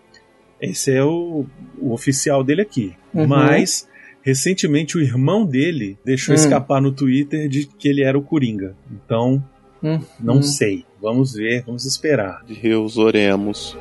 [0.60, 1.44] Esse é o,
[1.80, 2.94] o oficial dele aqui.
[3.12, 3.26] Uhum.
[3.26, 3.88] Mas,
[4.26, 6.38] recentemente, o irmão dele deixou Hum.
[6.38, 8.74] escapar no Twitter de que ele era o Coringa.
[8.90, 9.42] Então,
[9.80, 10.42] hum, não hum.
[10.42, 10.84] sei.
[11.00, 12.42] Vamos ver, vamos esperar.
[12.60, 13.76] Deus oremos.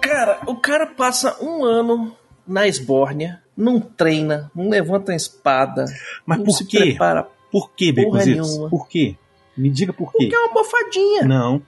[0.00, 2.14] Cara, o cara passa um ano
[2.46, 5.84] na Esbórnia, não treina, não levanta uma espada,
[6.26, 6.78] Mas não por se quê?
[6.78, 7.26] prepara.
[7.54, 8.58] Por quê, Porra Baconzitos?
[8.68, 9.14] Por quê?
[9.56, 10.18] Me diga por quê.
[10.24, 11.22] Porque é uma mofadinha.
[11.22, 11.62] Não,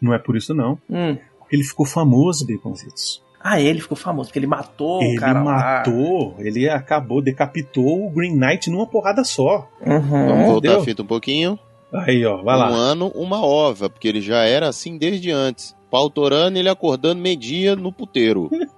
[0.00, 0.78] não é por isso não.
[0.90, 1.16] Hum.
[1.38, 3.22] Porque ele ficou famoso, Baconzitos.
[3.40, 5.52] Ah, ele ficou famoso, porque ele matou ele o cara lá.
[5.54, 9.66] matou, ele acabou, decapitou o Green Knight numa porrada só.
[9.84, 10.44] Vamos Uhum.
[10.44, 10.80] voltar Entendeu?
[10.80, 11.58] a fita um pouquinho.
[11.92, 12.70] Aí, ó, vai lá.
[12.70, 15.74] Um ano, uma ova, porque ele já era assim desde antes.
[15.90, 18.48] Pautorando ele acordando meio-dia no puteiro.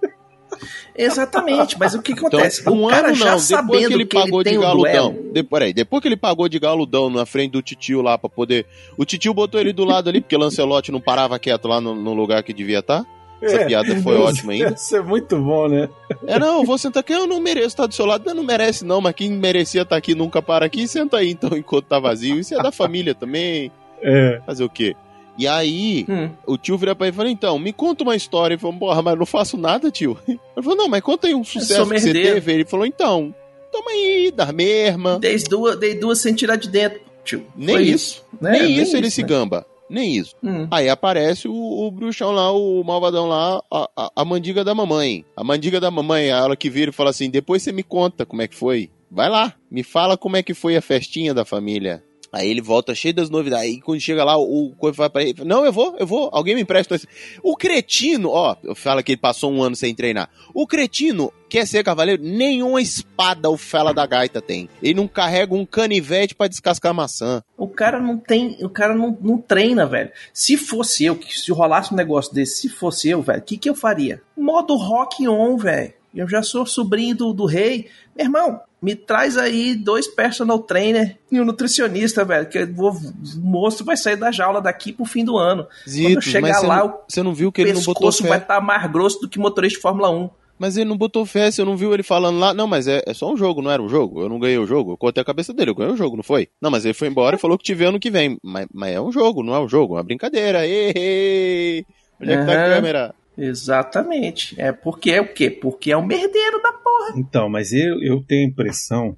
[0.97, 2.69] Exatamente, mas o que Então, acontece?
[2.69, 5.11] um o cara ano já não, depois sabendo que ele pagou tem de um galudão.
[5.13, 8.29] duelo, De, peraí, depois que ele pagou de galudão na frente do titio lá pra
[8.31, 8.67] poder.
[8.97, 12.15] O titio botou ele do lado ali, porque Lancelote não parava quieto lá no, no
[12.15, 13.05] lugar que devia estar.
[13.43, 14.71] Essa É, piada foi ótima ainda.
[14.75, 15.89] Isso é muito bom, né?
[16.27, 18.25] É, não, eu vou sentar aqui, eu não mereço estar do seu lado.
[18.25, 21.51] Não, não merece não, mas quem merecia estar aqui nunca para aqui, senta aí então
[21.57, 22.39] enquanto tá vazio.
[22.39, 23.71] Isso é da família também.
[24.03, 24.41] É.
[24.47, 24.95] Fazer o quê?
[25.37, 26.31] E aí, Hum.
[26.47, 28.55] o tio vira pra ele e fala, então, me conta uma história.
[28.55, 30.17] Ele falou, porra, mas eu não faço nada, tio.
[30.29, 32.53] Ele falou, não, mas conta aí um sucesso que você teve.
[32.53, 33.35] Ele falou, então,
[33.73, 35.19] toma aí, da mesma.
[35.19, 37.45] Dei duas, dei duas sem tirar de dentro, tio.
[37.57, 38.25] Nem Foi isso.
[38.41, 38.53] né?
[38.53, 39.67] Nem, isso ele se gamba.
[39.91, 40.35] Nem isso.
[40.43, 40.67] Hum.
[40.71, 45.25] Aí aparece o, o bruxão lá, o malvadão lá, a, a, a mandiga da mamãe.
[45.37, 48.25] A mandiga da mamãe, a ela que vira e fala assim: depois você me conta
[48.25, 48.89] como é que foi.
[49.11, 52.03] Vai lá, me fala como é que foi a festinha da família.
[52.35, 53.65] Aí ele volta cheio das novidades.
[53.65, 56.57] Aí quando chega lá, o coisa vai pra ele: Não, eu vou, eu vou, alguém
[56.57, 56.97] me empresta.
[56.97, 57.07] esse."
[57.43, 60.29] O cretino, ó, fala que ele passou um ano sem treinar.
[60.53, 64.69] O cretino quer ser cavaleiro, nenhuma espada o fela da gaita tem.
[64.83, 67.41] Ele não carrega um canivete pra descascar maçã.
[67.57, 68.59] O cara não tem.
[68.61, 70.11] O cara não, não treina, velho.
[70.33, 73.71] Se fosse eu, se rolasse um negócio desse, se fosse eu, velho, o que, que
[73.71, 74.21] eu faria?
[74.37, 75.95] Modo rock on, velho.
[76.15, 77.89] Eu já sou sobrinho do, do rei.
[78.17, 82.47] Meu irmão, me traz aí dois personal trainer e um nutricionista, velho.
[82.49, 85.65] Que vou, o monstro vai sair da jaula daqui pro fim do ano.
[85.65, 88.23] Quando eu Zitos, chegar lá, não- o você não viu que ele não botou pescoço
[88.23, 88.29] fé?
[88.29, 90.29] vai estar mais grosso do que motorista de Fórmula 1.
[90.57, 92.55] Mas ele não botou fé, você não viu ele falando lá.
[92.55, 94.21] Não, mas é, é só um jogo, não era um jogo.
[94.23, 94.93] Eu não ganhei o jogo.
[94.93, 96.49] Eu cortei a cabeça dele, eu ganhei o jogo, não foi?
[96.63, 98.39] Não, mas ele foi embora e falou que vê ano que vem.
[98.41, 100.65] Mas, mas é um jogo, não é um jogo, é uma brincadeira.
[100.67, 101.85] Ê.
[102.21, 103.15] Onde é que tá a câmera?
[103.37, 104.55] Exatamente.
[104.57, 105.51] É porque é o quê?
[105.51, 106.73] Porque é o merdeiro da
[107.09, 107.21] porra.
[107.21, 109.17] Então, mas eu, eu tenho a impressão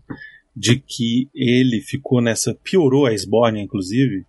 [0.54, 2.54] de que ele ficou nessa.
[2.54, 4.24] piorou a Esbórnia, inclusive,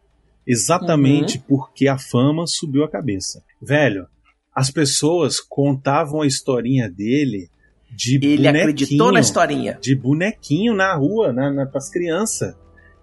[0.46, 3.44] exatamente porque a fama subiu a cabeça.
[3.62, 4.08] Velho,
[4.54, 7.50] as pessoas contavam a historinha dele
[7.90, 9.78] de Ele bonequinho, acreditou na historinha.
[9.82, 12.56] De bonequinho na rua, na, na, pras crianças.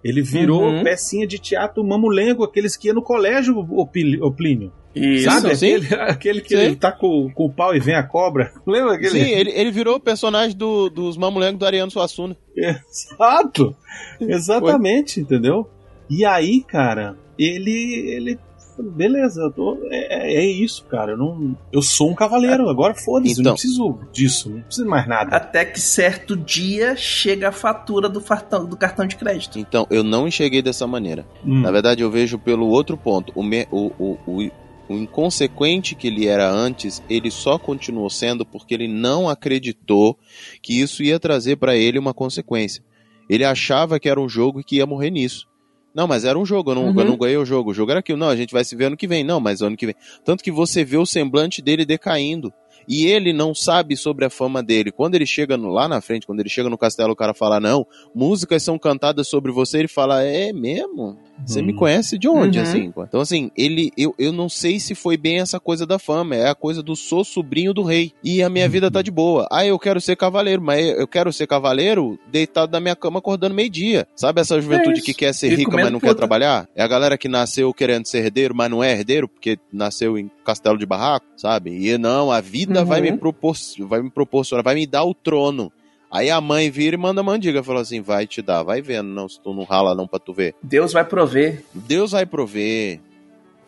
[0.03, 0.83] Ele virou Uhum.
[0.83, 4.71] pecinha de teatro mamulengo, aqueles que iam no colégio, o Plínio.
[4.95, 5.25] Isso.
[5.25, 5.55] Sabe?
[5.55, 5.75] sim.
[5.75, 6.63] Aquele, aquele que Sim.
[6.63, 8.53] ele tá com, com o pau e vem a cobra.
[8.65, 9.09] Lembra aquele?
[9.11, 12.35] Sim, ele, ele virou o personagem do, dos mamulengos do Ariano Suassuna.
[12.55, 13.75] Exato!
[14.21, 15.69] Exatamente, entendeu?
[16.09, 17.71] E aí, cara, ele.
[18.09, 18.39] ele
[18.77, 21.13] beleza, eu tô, é, é isso, cara.
[21.13, 23.43] Eu, não, eu sou um cavaleiro, agora foda-se, eu Então.
[23.51, 25.35] não preciso disso, não preciso mais nada.
[25.35, 29.57] Até que certo dia chega a fatura do, fartão- do cartão de crédito.
[29.57, 31.25] Então, eu não enxerguei dessa maneira.
[31.45, 31.61] Hum.
[31.61, 33.31] Na verdade, eu vejo pelo outro ponto.
[33.33, 34.51] O, me- o, o, o,
[34.87, 40.17] o inconsequente que ele era antes, ele só continuou sendo porque ele não acreditou
[40.61, 42.83] que isso ia trazer pra ele uma consequência.
[43.29, 45.47] Ele achava que era um jogo e que ia morrer nisso.
[45.95, 46.99] Não, mas era um jogo, eu não, Uhum.
[46.99, 47.71] eu não ganhei o jogo.
[47.71, 48.17] O jogo era aquilo.
[48.19, 49.23] Não, a gente vai se ver ano que vem.
[49.23, 49.95] Não, mas ano que vem.
[50.25, 52.51] Tanto que você vê o semblante dele decaindo.
[52.87, 54.91] E ele não sabe sobre a fama dele.
[54.91, 57.59] Quando ele chega no- lá na frente, quando ele chega no castelo, o cara fala:
[57.59, 59.79] Não, músicas são cantadas sobre você.
[59.79, 61.17] Ele fala: É mesmo?
[61.45, 61.75] Você me Hum.
[61.75, 62.63] conhece de onde, Uhum.
[62.63, 62.93] assim?
[62.97, 66.47] Então, assim, ele, eu, eu não sei se foi bem essa coisa da fama, é
[66.49, 68.13] a coisa do sou sobrinho do rei.
[68.23, 69.47] E a minha vida tá de boa.
[69.51, 73.53] Ah, eu quero ser cavaleiro, mas eu quero ser cavaleiro deitado na minha cama acordando
[73.53, 74.07] meio-dia.
[74.15, 75.05] Sabe essa juventude isso.
[75.05, 76.67] que quer ser E rica, mas não quer trabalhar?
[76.75, 80.29] É a galera que nasceu querendo ser herdeiro, mas não é herdeiro, porque nasceu em
[80.45, 81.71] castelo de barraco, sabe?
[81.71, 82.85] E não, a vida Uhum.
[82.85, 85.71] vai, me propor vai me proporcionar, vai me dar o trono.
[86.15, 89.09] Aí a mãe vira e manda a mandiga, fala assim, vai te dar, vai vendo,
[89.09, 90.55] não, se tu não rala não pra tu ver.
[90.63, 91.61] Deus vai prover.
[91.73, 93.01] Deus vai prover.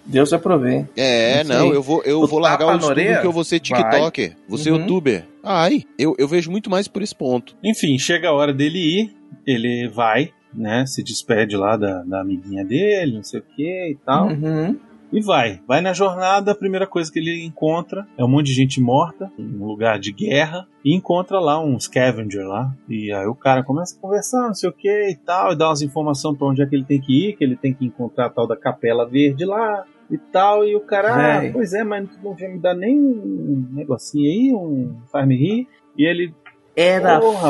[0.05, 0.85] Deus vai prover.
[0.95, 1.75] É, não, aí.
[1.75, 4.79] eu vou, eu vou largar o estudo que eu vou ser TikToker, vou ser Uhum.
[4.79, 5.25] youtuber.
[5.43, 7.53] Ai, eu, eu vejo muito mais por esse ponto.
[7.61, 10.85] Enfim, chega a hora dele ir, ele vai, né?
[10.85, 14.27] Se despede lá da, da amiguinha dele, não sei o que e tal.
[14.29, 14.77] Uhum.
[15.11, 15.61] E vai.
[15.65, 19.31] Vai na jornada, a primeira coisa que ele encontra é um monte de gente morta,
[19.39, 22.73] um lugar de guerra, e encontra lá um scavenger lá.
[22.89, 25.69] E aí o cara começa a conversar, não sei o que e tal, e dá
[25.69, 28.25] umas informações pra onde é que ele tem que ir, que ele tem que encontrar
[28.25, 30.65] a tal da Capela Verde lá e tal.
[30.65, 34.25] E o cara, ah, pois é, mas tu não vai me dar nem um negocinho
[34.25, 35.67] aí, um faz-me rir.
[35.97, 36.33] E ele,
[36.75, 37.49] Era Ô, fácil,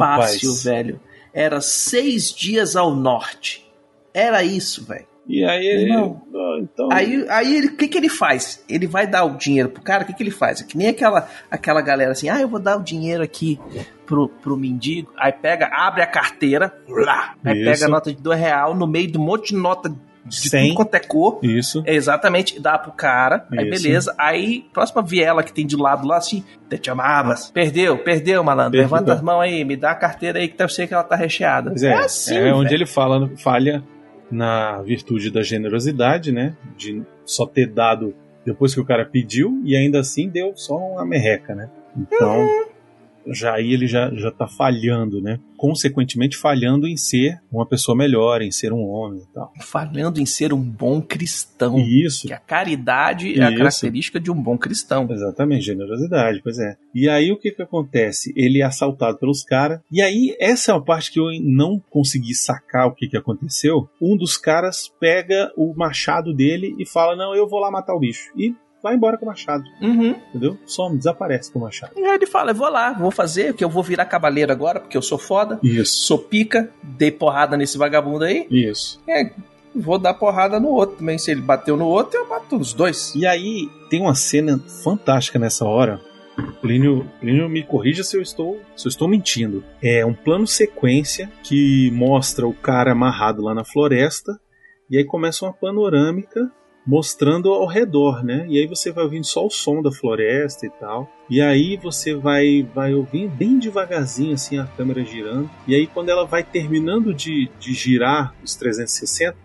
[0.52, 0.64] rapaz.
[0.64, 1.00] velho.
[1.34, 3.68] Era seis dias ao norte.
[4.14, 5.06] Era isso, velho.
[5.28, 6.22] E aí ele, Não.
[6.34, 6.88] "Ah, então...
[6.92, 8.64] Aí, aí ele, o que, que ele faz?
[8.70, 10.62] Ele vai dar o dinheiro pro cara, o que, que ele faz?
[10.62, 13.60] É que nem aquela, aquela galera assim, ah, eu vou dar o dinheiro aqui
[14.06, 15.12] pro, pro mendigo.
[15.18, 17.72] Aí pega, abre a carteira, lá, aí Isso.
[17.72, 19.94] pega a nota de dois real no meio de um monte de nota
[20.28, 21.40] de tudo quanto é cor.
[21.42, 21.84] Isso.
[21.86, 23.84] É exatamente, dá pro cara, aí Isso.
[23.84, 24.16] beleza.
[24.18, 27.50] Aí, próxima viela que tem de lado lá, assim, te amavas.
[27.52, 28.72] Perdeu, perdeu, malandro.
[28.72, 28.90] Perdeu.
[28.90, 31.16] Levanta as mãos aí, me dá a carteira aí que eu sei que ela tá
[31.16, 31.70] recheada.
[31.70, 32.76] Pois é, é, assim, onde velho.
[32.76, 33.84] ele fala, falha
[34.32, 36.56] na virtude da generosidade, né?
[36.78, 38.14] De só ter dado
[38.46, 41.70] depois que o cara pediu e ainda assim deu só uma merreca, né?
[41.96, 42.48] Então,
[43.32, 45.40] já aí ele já, já tá falhando, né?
[45.58, 49.52] Consequentemente falhando em ser uma pessoa melhor, em ser um homem e tal.
[49.60, 51.80] Falhando em ser um bom cristão.
[51.80, 53.58] Isso, Que a caridade é a Isso.
[53.58, 55.08] característica de um bom cristão.
[55.10, 56.76] Exatamente, generosidade, pois é.
[56.94, 58.34] E aí o que que acontece?
[58.36, 59.80] Ele é assaltado pelos caras.
[59.92, 63.90] E aí, essa é a parte que eu não consegui sacar o que que aconteceu.
[64.02, 68.00] Um dos caras pega o machado dele e fala: Não, eu vou lá matar o
[68.00, 68.32] bicho.
[68.36, 68.54] E
[68.88, 70.16] vai embora com o machado, Uhum.
[70.30, 70.58] entendeu?
[70.66, 71.94] Some, desaparece com o machado.
[71.96, 74.80] E aí ele fala: eu vou lá, vou fazer, que eu vou virar cavaleiro agora,
[74.80, 76.06] porque eu sou foda, Isso.
[76.06, 78.48] sou pica, dei porrada nesse vagabundo aí.
[78.50, 79.02] Isso.
[79.08, 79.32] É,
[79.76, 81.18] vou dar porrada no outro também.
[81.18, 83.14] Se ele bateu no outro, eu bato nos dois.
[83.16, 86.00] E aí tem uma cena fantástica nessa hora.
[86.62, 89.64] Plínio, Plínio me corrija se eu estou se eu estou mentindo.
[89.82, 94.40] É um plano sequência que mostra o cara amarrado lá na floresta
[94.90, 96.52] e aí começa uma panorâmica
[96.88, 98.48] mostrando ao redor, né?
[98.48, 101.12] E aí você vai ouvindo só o som da floresta e tal.
[101.30, 105.50] E aí você vai vai ouvindo bem devagarzinho assim a câmera girando.
[105.68, 109.38] E aí quando ela vai terminando de, de girar os 360,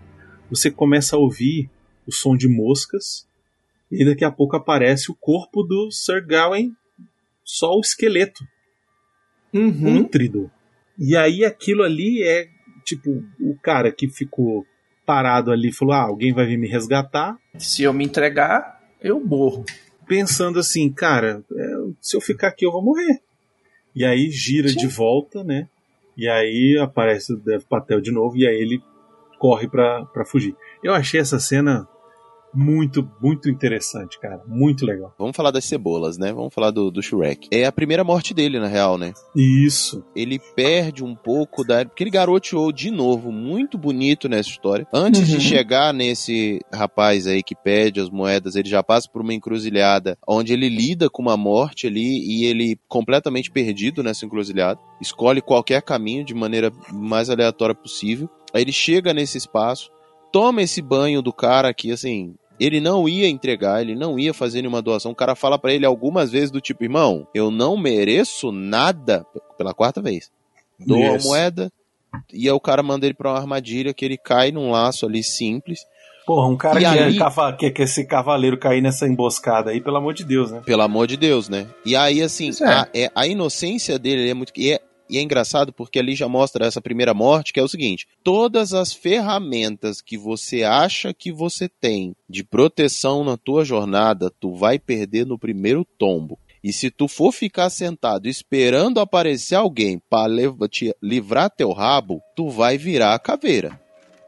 [0.49, 1.69] você começa a ouvir
[2.07, 3.27] o som de moscas
[3.91, 6.73] e daqui a pouco aparece o corpo do Sir Gawain,
[7.45, 8.45] só o esqueleto,
[9.53, 10.01] Uhum.
[10.01, 10.51] útrido.
[10.99, 12.49] E aí aquilo ali é
[12.85, 14.65] tipo o cara que ficou
[15.07, 19.21] parado ali e falou: "Ah, alguém vai vir me resgatar", Se eu me entregar, eu
[19.21, 19.65] morro.
[20.07, 23.21] pensando assim, cara, é, se eu ficar aqui eu vou morrer.
[23.95, 24.77] E aí gira Sim.
[24.77, 25.69] de volta, né?
[26.17, 28.83] E aí aparece o Dev Patel de novo e aí ele
[29.39, 30.55] corre pra, pra fugir.
[30.83, 31.89] Eu achei essa cena
[32.55, 34.43] muito, muito interessante, cara.
[34.47, 35.15] Muito legal.
[35.19, 36.33] Vamos falar das cebolas, né?
[36.33, 37.49] Vamos falar do, do Shrek.
[37.51, 39.13] É a primeira morte dele, na real, né?
[39.37, 40.05] Isso.
[40.15, 41.85] Ele perde um pouco da.
[41.85, 44.87] Porque ele garoteou de novo, muito bonito nessa história.
[44.93, 45.39] Antes Uhum.
[45.39, 50.19] de chegar nesse rapaz aí que pede as moedas, ele já passa por uma encruzilhada
[50.27, 54.81] onde ele lida com uma morte ali e ele completamente perdido nessa encruzilhada.
[55.01, 58.29] Escolhe qualquer caminho de maneira mais aleatória possível.
[58.53, 59.91] Aí ele chega nesse espaço,
[60.33, 62.35] toma esse banho do cara que, assim.
[62.63, 65.11] Ele não ia entregar, ele não ia fazer nenhuma doação.
[65.13, 69.27] O cara fala pra ele algumas vezes do tipo, irmão, eu não mereço nada
[69.59, 70.31] pela quarta vez.
[70.79, 71.27] Doa a Isso.
[71.29, 71.73] moeda
[72.33, 75.23] e aí o cara manda ele pra uma armadilha que ele cai num laço ali
[75.23, 75.81] simples.
[76.27, 79.97] Porra, um cara que, é cava- que quer ser cavaleiro cair nessa emboscada aí, pelo
[79.97, 80.63] amor de Deus, né?
[80.65, 81.67] Pelo amor de Deus, né?
[81.85, 82.65] E aí, assim, é.
[82.65, 84.53] a, é- a inocência dele é muito.
[84.57, 87.69] E é, e é engraçado porque ali já mostra essa primeira morte, que é o
[87.69, 94.33] seguinte: todas as ferramentas que você acha que você tem de proteção na tua jornada,
[94.41, 96.39] tu vai perder no primeiro tombo.
[96.65, 100.31] E se tu for ficar sentado esperando aparecer alguém para
[100.71, 103.81] te livrar teu rabo, tu vai virar a caveira.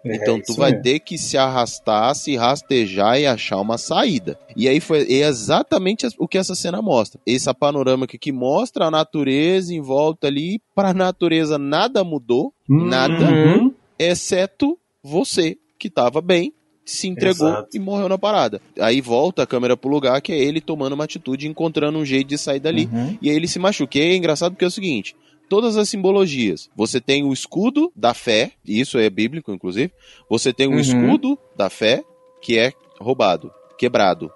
[0.04, 0.82] É, Então tu vai mesmo.
[0.84, 4.38] ter que se arrastar, se rastejar e achar uma saída.
[4.56, 7.20] E aí foi é exatamente o que essa cena mostra.
[7.26, 13.24] Esse panorâmica que mostra a natureza em volta ali, para a natureza nada mudou, nada,
[13.30, 13.72] Uhum.
[13.98, 16.52] exceto você que tava bem,
[16.84, 17.68] se entregou Exato.
[17.74, 18.60] e morreu na parada.
[18.78, 22.28] Aí volta a câmera pro lugar que é ele tomando uma atitude, encontrando um jeito
[22.28, 22.88] de sair dali.
[22.92, 23.16] Uhum.
[23.22, 23.98] E aí ele se machuca.
[23.98, 25.16] E é engraçado porque é o seguinte:
[25.48, 26.68] todas as simbologias.
[26.76, 29.92] Você tem o escudo da fé, isso é bíblico, inclusive.
[30.28, 30.80] Você tem o Uhum.
[30.80, 32.02] escudo da fé,
[32.40, 34.30] que é roubado, quebrado.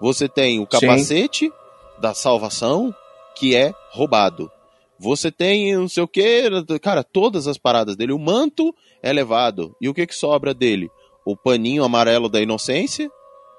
[0.00, 1.52] Você tem o capacete
[2.00, 2.94] da salvação,
[3.36, 4.50] que é roubado.
[4.98, 6.42] Você tem não sei o que,
[6.80, 8.12] cara, todas as paradas dele.
[8.12, 9.74] O manto é levado.
[9.80, 10.90] E o que que sobra dele?
[11.24, 13.10] O paninho amarelo da inocência,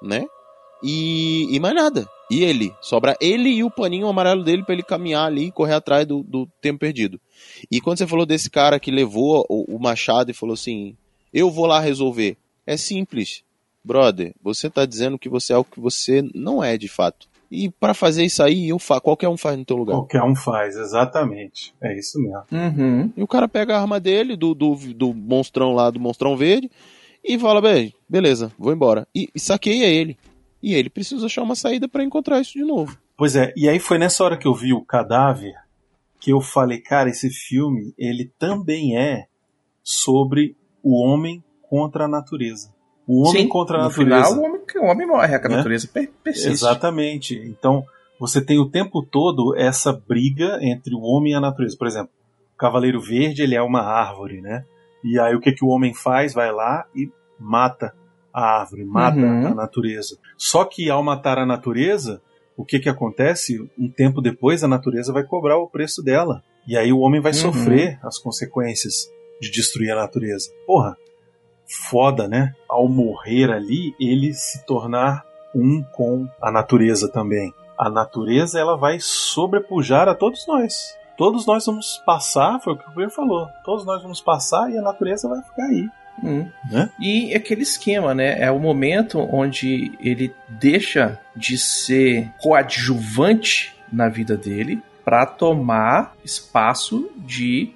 [0.02, 0.24] né?
[0.82, 2.06] E, e mais nada.
[2.32, 2.74] E ele?
[2.80, 6.22] Sobra ele e o paninho amarelo dele pra ele caminhar ali e correr atrás do,
[6.22, 7.20] do tempo perdido.
[7.70, 10.96] E quando você falou desse cara que levou o, o machado e falou assim:
[11.30, 12.38] Eu vou lá resolver.
[12.66, 13.44] É simples.
[13.84, 17.28] Brother, você tá dizendo que você é o que você não é de fato.
[17.50, 19.92] E pra fazer isso aí, eu fa qualquer um faz no teu lugar.
[19.92, 21.74] Qualquer um faz, exatamente.
[21.82, 22.44] É isso mesmo.
[22.50, 23.12] Uhum.
[23.14, 26.70] E o cara pega a arma dele, do, do, do monstrão lá, do monstrão verde,
[27.22, 29.06] e fala, bem, beleza, vou embora.
[29.14, 30.16] E, e saqueia ele.
[30.62, 32.96] E ele precisa achar uma saída pra encontrar isso de novo.
[33.16, 35.54] Pois é, e aí foi nessa hora que eu vi o cadáver
[36.20, 39.26] que eu falei, cara, esse filme, ele também é
[39.82, 42.72] sobre o homem contra a natureza.
[43.06, 44.24] O homem Sim, contra a no natureza.
[44.26, 45.56] final o homem, o homem morre, a Né?
[45.56, 46.50] natureza per persiste.
[46.50, 47.34] Exatamente.
[47.34, 47.84] Então,
[48.20, 51.76] você tem o tempo todo essa briga entre o homem e a natureza.
[51.76, 52.10] Por exemplo,
[52.54, 54.64] o Cavaleiro Verde, ele é uma árvore, né?
[55.02, 56.32] E aí o que, que o homem faz?
[56.34, 57.92] Vai lá e mata
[58.32, 59.46] a árvore, mata Uhum.
[59.48, 60.16] a natureza.
[60.36, 62.20] Só que ao matar a natureza,
[62.56, 63.58] o que, que acontece?
[63.78, 66.42] Um tempo depois, a natureza vai cobrar o preço dela.
[66.66, 67.38] E aí o homem vai Uhum.
[67.38, 69.08] sofrer as consequências
[69.40, 70.50] de destruir a natureza.
[70.66, 70.96] Porra,
[71.90, 72.52] foda, né?
[72.68, 77.52] Ao morrer ali, ele se tornar um com a natureza também.
[77.78, 80.96] A natureza ela vai sobrepujar a todos nós.
[81.16, 83.46] Todos nós vamos passar, foi o que o Pedro falou.
[83.64, 85.88] Todos nós vamos passar e a natureza vai ficar aí.
[86.22, 86.48] Hum.
[86.70, 86.90] Né?
[87.00, 88.40] E aquele esquema, né?
[88.40, 97.10] É o momento onde ele deixa de ser coadjuvante na vida dele para tomar espaço
[97.16, 97.72] de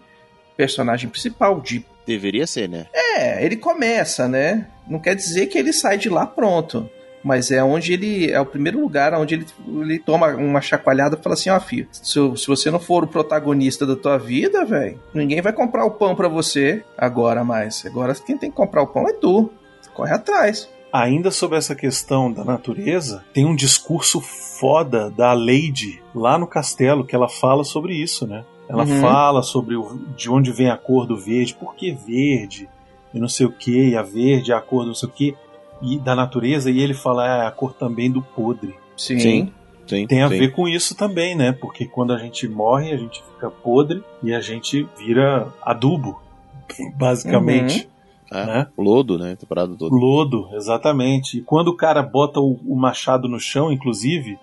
[0.56, 2.86] personagem principal, de Deveria ser, né?
[2.94, 4.68] É, ele começa, né?
[4.86, 6.88] Não quer dizer que ele sai de lá pronto.
[7.26, 8.30] Mas é onde ele.
[8.30, 9.46] É o primeiro lugar onde ele,
[9.80, 13.08] ele toma uma chacoalhada e fala assim: ó, filho, se, se você não for o
[13.08, 17.84] protagonista da tua vida, velho, ninguém vai comprar o pão pra você agora mais.
[17.84, 19.50] Agora quem tem que comprar o pão é tu.
[19.92, 20.68] Corre atrás.
[20.92, 27.04] Ainda sobre essa questão da natureza, tem um discurso foda da Lady lá no castelo
[27.04, 28.44] que ela fala sobre isso, né?
[28.68, 29.00] Ela Uhum.
[29.00, 32.68] fala sobre o, de onde vem a cor do verde, por que verde,
[33.12, 35.12] e não sei o que, e a verde é a cor do não sei o
[35.12, 35.34] que,
[35.82, 38.74] e da natureza, e ele fala, é a cor também do podre.
[38.96, 39.18] Sim.
[39.18, 39.52] Sim.
[39.86, 40.38] Sim, Tem a sim.
[40.38, 41.52] ver com isso também, né?
[41.52, 46.20] Porque quando a gente morre, a gente fica podre e a gente vira adubo,
[46.96, 47.88] basicamente.
[48.32, 48.66] É, né?
[48.76, 49.36] Lodo, né?
[49.36, 49.94] Temporada toda.
[49.94, 51.38] Lodo, exatamente.
[51.38, 54.36] E quando o cara bota o, o machado no chão, inclusive,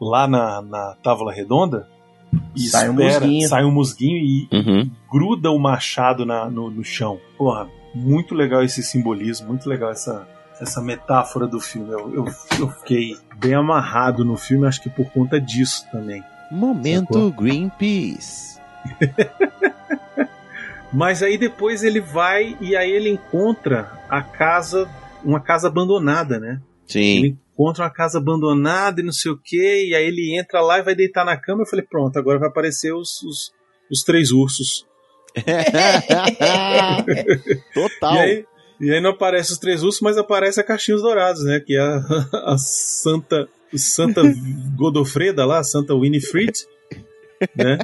[0.00, 1.86] lá na, na tábua redonda,
[2.56, 3.48] e Sai um espera, musguinho.
[3.48, 4.90] sai um musguinho e Uhum.
[5.10, 7.18] gruda o machado na, no, no chão.
[7.38, 10.26] Porra, muito legal esse simbolismo, muito legal essa,
[10.60, 11.92] essa metáfora do filme.
[11.92, 12.24] Eu, eu,
[12.58, 16.22] eu fiquei bem amarrado no filme, acho que por conta disso também.
[16.50, 17.32] Momento Sacou?
[17.32, 18.58] Greenpeace.
[20.92, 24.88] Mas aí depois ele vai e aí ele encontra a casa,
[25.22, 26.60] uma casa abandonada, né?
[26.86, 27.18] Sim.
[27.18, 30.78] Ele encontra uma casa abandonada e não sei o que, e aí ele entra lá
[30.78, 31.62] e vai deitar na cama.
[31.62, 33.52] Eu falei, pronto, agora vai aparecer os, os,
[33.90, 34.86] os três ursos.
[37.74, 38.14] Total.
[38.14, 38.46] E aí,
[38.80, 41.60] e aí não aparece os três ursos, mas aparece a Caixinhos Dourados, né?
[41.60, 42.00] Que é a,
[42.52, 44.22] a Santa, Santa
[44.76, 46.52] Godofreda lá, a Santa Winifred,
[47.56, 47.78] né?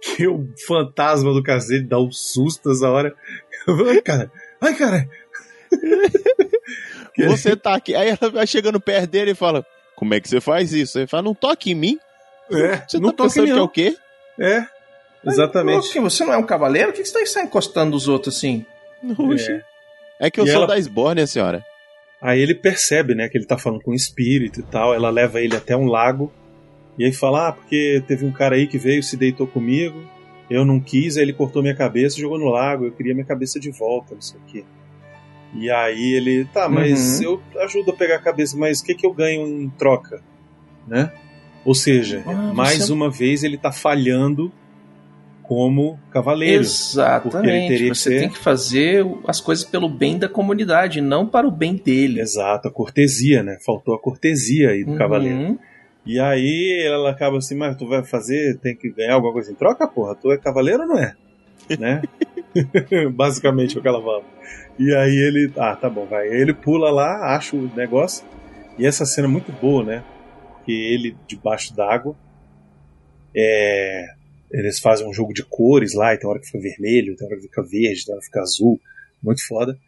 [0.00, 3.14] Que o fantasma do cacete dá um susto essa hora.
[3.88, 5.08] Ai, cara, ai, cara.
[7.28, 7.94] Você tá aqui.
[7.94, 9.64] Aí ela vai chegando perto dele e fala:
[9.96, 10.98] Como é que você faz isso?
[10.98, 11.98] Ele fala: Não toque em mim.
[12.50, 13.64] É, Você não tá pensando em que é não.
[13.64, 13.96] o quê?
[14.38, 14.66] É,
[15.26, 15.98] exatamente.
[15.98, 16.92] Você não é um cavaleiro?
[16.92, 18.66] Por que você está encostando nos outros assim?
[19.18, 19.50] Oxe.
[19.50, 19.73] É.
[20.20, 21.64] É que eu E sou ela- da Sborne, senhora.
[22.20, 24.94] Aí ele percebe, né, que ele tá falando com o espírito e tal.
[24.94, 26.32] Ela leva ele até um lago.
[26.98, 30.02] E aí fala: Ah, porque teve um cara aí que veio, se deitou comigo.
[30.48, 32.84] Eu não quis, aí ele cortou minha cabeça e jogou no lago.
[32.86, 34.64] Eu queria minha cabeça de volta, não sei o quê.
[35.54, 37.40] E aí ele, tá, mas Uhum.
[37.54, 40.20] eu ajudo a pegar a cabeça, mas o que, que eu ganho em troca?
[40.86, 41.12] Né?
[41.64, 44.52] Ou seja, Ah, mais você- uma vez ele tá falhando
[45.46, 46.62] como cavaleiro.
[46.62, 47.68] Exatamente.
[47.68, 51.46] teria que Você ser- tem que fazer as coisas pelo bem da comunidade, não para
[51.46, 52.20] o bem dele.
[52.20, 53.58] Exato, a cortesia, né?
[53.64, 54.98] Faltou a cortesia aí do Uhum.
[54.98, 55.58] cavaleiro.
[56.06, 59.54] E aí ela acaba assim, mas tu vai fazer, tem que ganhar alguma coisa em
[59.54, 60.14] troca, porra?
[60.14, 61.14] Tu é cavaleiro ou não é?
[61.78, 62.02] Né?
[63.14, 64.22] Basicamente é o que ela fala.
[64.78, 66.28] E aí ele, ah, tá bom, vai.
[66.28, 68.24] Ele pula lá, acha o negócio.
[68.78, 70.02] E essa cena é muito boa, né?
[70.56, 72.14] Porque ele debaixo d'água,
[73.36, 74.06] é,
[74.58, 77.36] eles fazem um jogo de cores lá, e tem hora que fica vermelho, tem hora
[77.36, 78.80] que fica verde, tem hora que fica azul,
[79.22, 79.78] muito foda.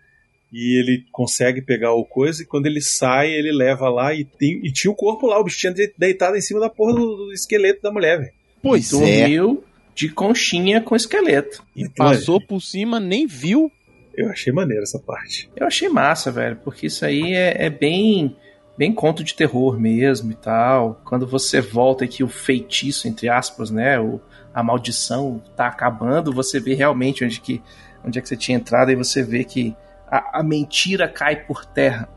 [0.53, 4.61] E ele consegue pegar o coisa, e quando ele sai, ele leva lá e, tem,
[4.65, 7.17] e tinha o corpo lá, o bicho tinha de- deitado em cima da porra do,
[7.27, 8.33] do esqueleto da mulher, velho.
[8.63, 8.99] Pois é.
[8.99, 9.65] Dormiu
[9.95, 11.65] de conchinha com esqueleto.
[11.75, 13.71] Então, Passou por cima, nem viu.
[14.15, 15.51] Eu achei maneiro essa parte.
[15.57, 18.35] Eu achei massa, velho, porque isso aí é, é bem
[18.79, 21.01] bem conto de terror mesmo e tal.
[21.05, 24.21] Quando você volta e que o feitiço, entre aspas, né, o,
[24.57, 27.63] a maldição tá acabando, você vê realmente onde que,
[28.03, 29.77] onde é que você tinha entrado e você vê que
[30.11, 32.09] a, a mentira cai por terra.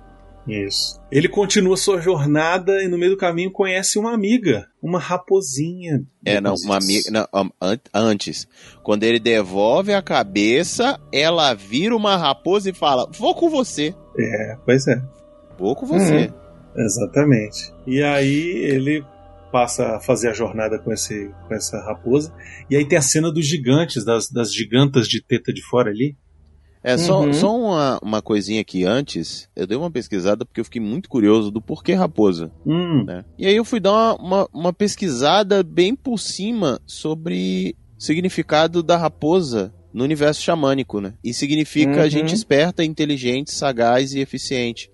[0.47, 1.01] Isso.
[1.11, 6.01] Ele continua sua jornada e no meio do caminho conhece uma amiga, uma raposinha.
[6.25, 7.11] É, não, uma amiga.
[7.11, 7.27] não,
[7.93, 8.47] antes.
[8.81, 13.93] Quando ele devolve a cabeça, ela vira uma raposa e fala: Vou com você.
[14.17, 14.99] É, pois é.
[15.57, 16.33] Vou com você.
[16.73, 17.73] Exatamente.
[17.85, 19.03] E aí ele
[19.51, 22.33] passa a fazer a jornada com, esse, com essa raposa.
[22.69, 26.15] E aí tem a cena dos gigantes, das, das gigantas de teta de fora ali.
[26.81, 27.33] É, só, Uhum.
[27.33, 29.49] só uma, uma coisinha aqui antes.
[29.55, 32.51] Eu dei uma pesquisada porque eu fiquei muito curioso do porquê raposa.
[32.65, 33.25] Hum, né?
[33.37, 38.81] E aí eu fui dar uma, uma, uma pesquisada bem por cima sobre o significado
[38.81, 41.15] da raposa no universo xamânico, né?
[41.23, 42.09] E significa Uhum.
[42.09, 44.89] gente esperta, inteligente, sagaz e eficiente.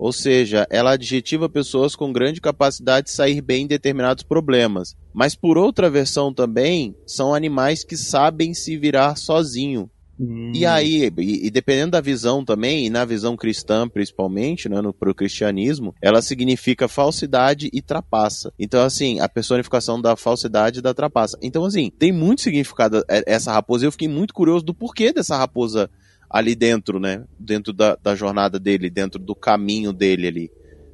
[0.00, 4.96] Ou seja, ela adjetiva pessoas com grande capacidade de sair bem em determinados problemas.
[5.12, 9.90] Mas por outra versão também, são animais que sabem se virar sozinho.
[10.18, 10.52] hum.
[10.54, 14.94] E aí, e, e dependendo da visão também, e na visão cristã principalmente, né, no
[14.94, 18.50] pro cristianismo, ela significa falsidade e trapaça.
[18.58, 21.36] Então, assim, a personificação da falsidade e da trapaça.
[21.42, 23.84] Então, assim, tem muito significado é, essa raposa.
[23.84, 25.90] Eu fiquei muito curioso do porquê dessa raposa
[26.30, 27.24] ali dentro, né?
[27.38, 30.50] Dentro da, da jornada dele, dentro do caminho dele ali,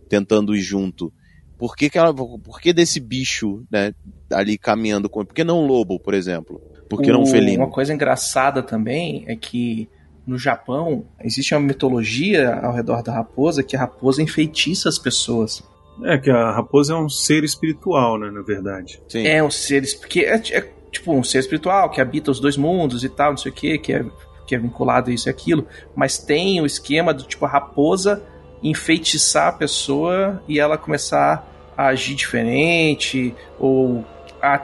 [0.09, 1.13] tentando ir junto.
[1.59, 2.13] Por que, que ela.
[2.15, 3.95] Por que desse bicho, né?
[4.33, 5.25] Ali caminhando com.
[5.25, 6.61] Por que não um lobo, por exemplo?
[6.89, 7.65] Por que não um O- felino?
[7.65, 9.89] Uma coisa engraçada também é que
[10.27, 15.63] no Japão existe uma mitologia ao redor da raposa que a raposa enfeitiça as pessoas.
[16.05, 19.01] É que a raposa é um ser espiritual, né, na verdade.
[19.09, 19.27] Sim.
[19.27, 19.83] É um ser.
[19.99, 20.61] Porque é, é
[20.93, 23.79] tipo um ser espiritual que habita os dois mundos e tal, não sei o que,
[23.79, 24.05] que é,
[24.47, 25.67] que é vinculado a isso e aquilo.
[25.95, 28.23] Mas tem o esquema do tipo a raposa
[28.63, 34.05] enfeitiçar a pessoa e ela começar a agir diferente ou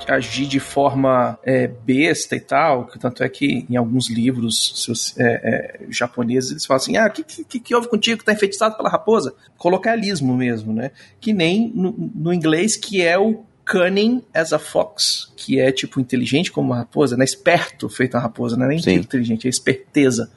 [0.09, 2.87] agir de forma é, besta e tal.
[3.01, 7.11] Tanto é que em alguns livros seus, é, é, japoneses eles falam assim: ah, o
[7.11, 9.35] que, que, que houve contigo que tá enfeitiçado pela raposa?
[9.59, 10.91] Colocalismo mesmo, né?
[11.21, 15.99] Que nem no, no inglês, que é o cunning as a fox, que é tipo
[15.99, 17.25] inteligente como uma raposa, né?
[17.25, 18.95] Esperto feito uma raposa, não é nem Sim.
[18.97, 20.31] inteligente, é esperteza.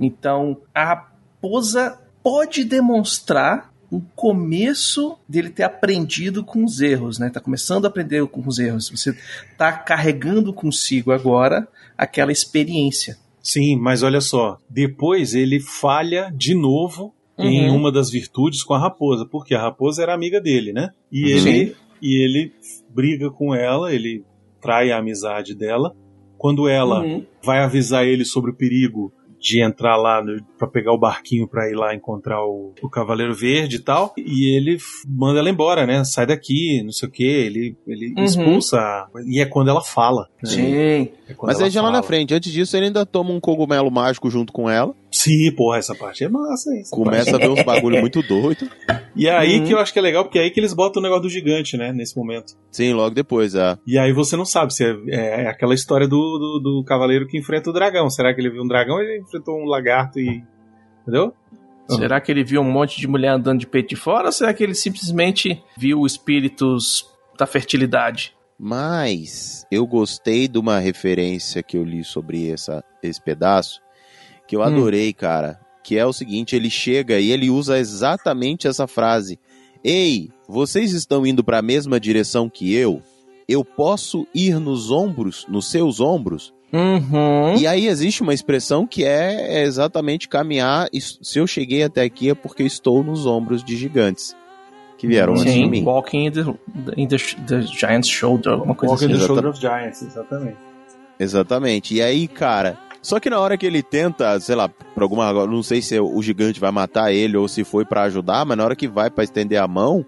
[0.00, 7.28] Então, a raposa pode demonstrar um começo dele ter aprendido com os erros, né?
[7.28, 8.88] Tá começando a aprender com os erros.
[8.88, 9.16] Você
[9.58, 11.66] tá carregando consigo agora
[11.98, 13.18] aquela experiência.
[13.42, 17.76] Sim, mas olha só, depois ele falha de novo em Uhum.
[17.76, 20.90] uma das virtudes com a raposa, porque a raposa era amiga dele, né?
[21.10, 21.48] E Sim.
[21.48, 22.52] ele e ele
[22.94, 24.24] briga com ela, ele
[24.60, 25.94] trai a amizade dela.
[26.38, 27.24] Quando ela Uhum.
[27.44, 30.22] vai avisar ele sobre o perigo de entrar lá
[30.58, 34.54] para pegar o barquinho pra ir lá encontrar o, o Cavaleiro Verde e tal, e
[34.54, 34.76] ele
[35.08, 36.04] manda ela embora, né?
[36.04, 38.24] Sai daqui, não sei o que, ele, ele Uhum.
[38.24, 40.28] expulsa, e é quando ela fala.
[40.42, 40.50] né?
[40.50, 40.74] Sim.
[41.26, 43.40] É quando Mas ela aí já lá na frente, antes disso, ele ainda toma um
[43.40, 44.94] cogumelo mágico junto com ela.
[45.22, 46.80] Sim, porra, essa parte é massa, hein?
[46.80, 48.68] Essa Começa a parte- ver uns bagulho muito doido.
[49.16, 49.66] E é aí Uhum.
[49.66, 51.28] que eu acho que é legal, porque é aí que eles botam o negócio do
[51.28, 51.92] gigante, né?
[51.92, 52.54] Nesse momento.
[52.70, 53.76] Sim, logo depois, é.
[53.86, 57.38] E aí você não sabe se é, é aquela história do, do, do cavaleiro que
[57.38, 58.08] enfrenta o dragão.
[58.08, 60.42] Será que ele viu um dragão ou ele enfrentou um lagarto e.
[61.02, 61.34] Entendeu?
[61.88, 64.54] Será que ele viu um monte de mulher andando de peito de fora ou será
[64.54, 67.04] que ele simplesmente viu espíritos
[67.36, 68.32] da fertilidade?
[68.56, 73.80] Mas eu gostei de uma referência que eu li sobre essa, esse pedaço,
[74.50, 74.64] que eu Hum.
[74.64, 75.60] adorei, cara.
[75.84, 79.38] Que é o seguinte: ele chega e ele usa exatamente essa frase.
[79.84, 83.00] Ei, vocês estão indo para a mesma direção que eu?
[83.48, 86.52] Eu posso ir nos ombros, nos seus ombros?
[86.72, 87.56] Uhum.
[87.56, 90.88] E aí existe uma expressão que é exatamente caminhar.
[90.92, 94.36] e Se eu cheguei até aqui é porque estou nos ombros de gigantes
[94.98, 95.82] que vieram antes de Sim, mim.
[95.84, 96.40] walking in the,
[96.96, 99.14] in the, the giant's shoulder, alguma coisa Walking assim.
[99.14, 100.58] the Exata- Shoulder of Giants, exatamente.
[101.18, 101.94] Exatamente.
[101.94, 102.78] E aí, cara.
[103.02, 105.32] Só que na hora que ele tenta, sei lá, por alguma.
[105.46, 108.64] Não sei se o gigante vai matar ele ou se foi pra ajudar, mas na
[108.64, 110.04] hora que vai pra estender a mão,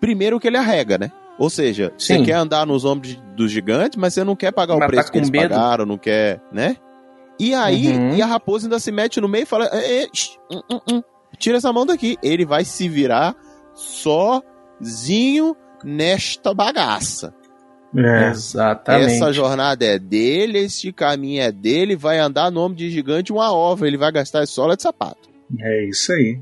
[0.00, 1.10] primeiro que ele arrega, né?
[1.38, 2.22] Ou seja, você Sim.
[2.24, 5.06] quer andar nos ombros dos gigantes, mas você não quer pagar o Mas tá preço
[5.06, 5.48] que com eles medo.
[5.54, 6.76] pagaram, não quer, né?
[7.40, 8.14] E aí, Uhum.
[8.14, 10.80] e a raposa ainda se mete no meio e fala: "É, é, shh, hum, hum,
[10.92, 11.02] hum,
[11.38, 12.16] tira essa mão daqui.
[12.22, 13.34] Ele vai se virar
[13.74, 17.34] sozinho nesta bagaça.
[17.96, 18.30] É.
[18.30, 19.14] Exatamente.
[19.14, 23.86] Essa jornada é dele, esse caminho é dele, vai andar nome de gigante uma ova,
[23.86, 25.28] ele vai gastar sola de sapato.
[25.60, 26.40] É isso aí.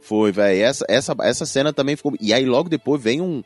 [0.00, 0.62] Foi, velho.
[0.62, 2.14] Essa, essa, essa cena também ficou.
[2.20, 3.42] E aí logo depois vem um,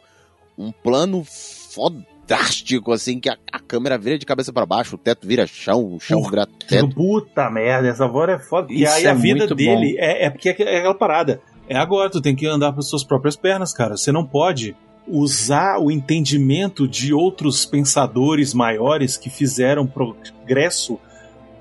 [0.57, 5.27] um plano fodástico, assim, que a, a câmera vira de cabeça pra baixo, o teto
[5.27, 6.95] vira chão, o chão vira teto.
[6.95, 8.73] Puta merda, essa voz é foda.
[8.73, 11.41] E Isso aí é a vida dele é, é porque é aquela parada.
[11.69, 13.97] É agora, tu tem que andar pelas suas próprias pernas, cara.
[13.97, 14.75] Você não pode
[15.11, 20.99] usar o entendimento de outros pensadores maiores que fizeram progresso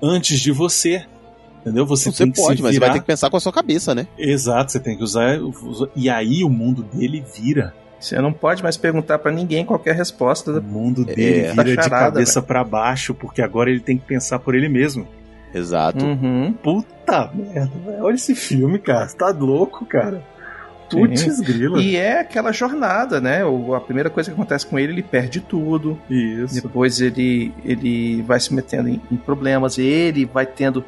[0.02, 1.04] antes de você.
[1.60, 1.84] Entendeu?
[1.86, 3.94] Você, Você tem que pode, mas você vai ter que pensar com a sua cabeça,
[3.94, 4.06] né?
[4.16, 5.38] Exato, você tem que usar.
[5.94, 7.74] E aí o mundo dele vira.
[8.00, 10.52] Você não pode mais perguntar pra ninguém qualquer resposta.
[10.52, 11.50] O mundo dele É.
[11.50, 15.06] vira de Charada, cabeça pra baixo, porque agora ele tem que pensar por ele mesmo.
[15.52, 16.04] Exato.
[16.04, 16.52] Uhum.
[16.62, 18.04] Puta merda, velho.
[18.04, 19.08] Olha esse filme, cara.
[19.08, 20.22] Você tá louco, cara.
[20.96, 21.80] Putz, grila.
[21.82, 23.44] E é aquela jornada, né?
[23.44, 25.98] O- a primeira coisa que acontece com ele, ele perde tudo.
[26.08, 26.54] Isso.
[26.54, 29.78] Depois ele, ele vai se metendo em, em problemas.
[29.78, 30.84] Ele vai tendo.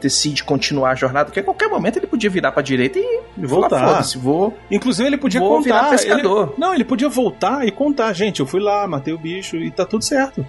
[0.00, 3.02] Decide continuar a jornada, porque a qualquer momento ele podia virar pra direita e
[3.38, 3.88] E falar, voltar.
[3.88, 5.90] foda-se, vou, Inclusive, ele podia vou virar contar.
[5.90, 6.48] pescador.
[6.48, 8.12] ele- Não, ele podia voltar e contar.
[8.12, 10.46] Gente, eu fui lá, matei o bicho e tá tudo certo.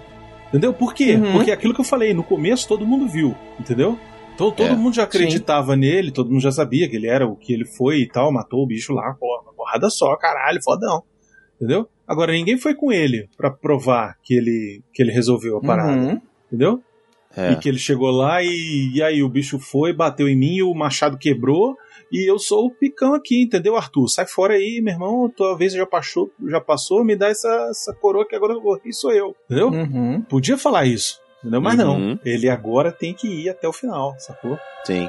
[0.48, 0.72] Entendeu?
[0.74, 1.14] Por quê?
[1.14, 1.32] Uhum.
[1.32, 3.34] Porque aquilo que eu falei, no começo todo mundo viu.
[3.58, 3.98] Entendeu?
[4.38, 7.34] Então todo É, mundo já acreditava nele, todo mundo já sabia que ele era o
[7.34, 11.02] que ele foi e tal, matou o bicho lá, porra, uma porrada só, caralho, fodão.
[11.56, 11.88] Entendeu?
[12.06, 15.90] Agora ninguém foi com ele pra provar que ele, que ele resolveu a parada.
[15.90, 16.20] Uhum.
[16.46, 16.80] Entendeu?
[17.36, 17.50] É.
[17.50, 20.72] E que ele chegou lá e, e aí o bicho foi, bateu em mim, o
[20.72, 21.76] machado quebrou
[22.12, 24.06] e eu sou o picão aqui, entendeu, Arthur?
[24.06, 27.92] Sai fora aí, meu irmão, tua vez já passou, já passou, me dá essa, essa
[27.92, 29.68] coroa que agora quem sou eu, entendeu?
[29.68, 30.22] Uhum.
[30.22, 31.60] Podia falar isso, entendeu?
[31.60, 32.18] Mas não, Uhum.
[32.24, 34.58] ele agora tem que ir até o final, sacou?
[34.84, 35.08] Sim.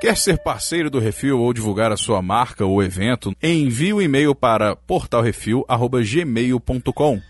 [0.00, 3.34] Quer ser parceiro do Refil ou divulgar a sua marca ou evento?
[3.42, 7.20] Envie um e-mail para portalrefil@gmail.com.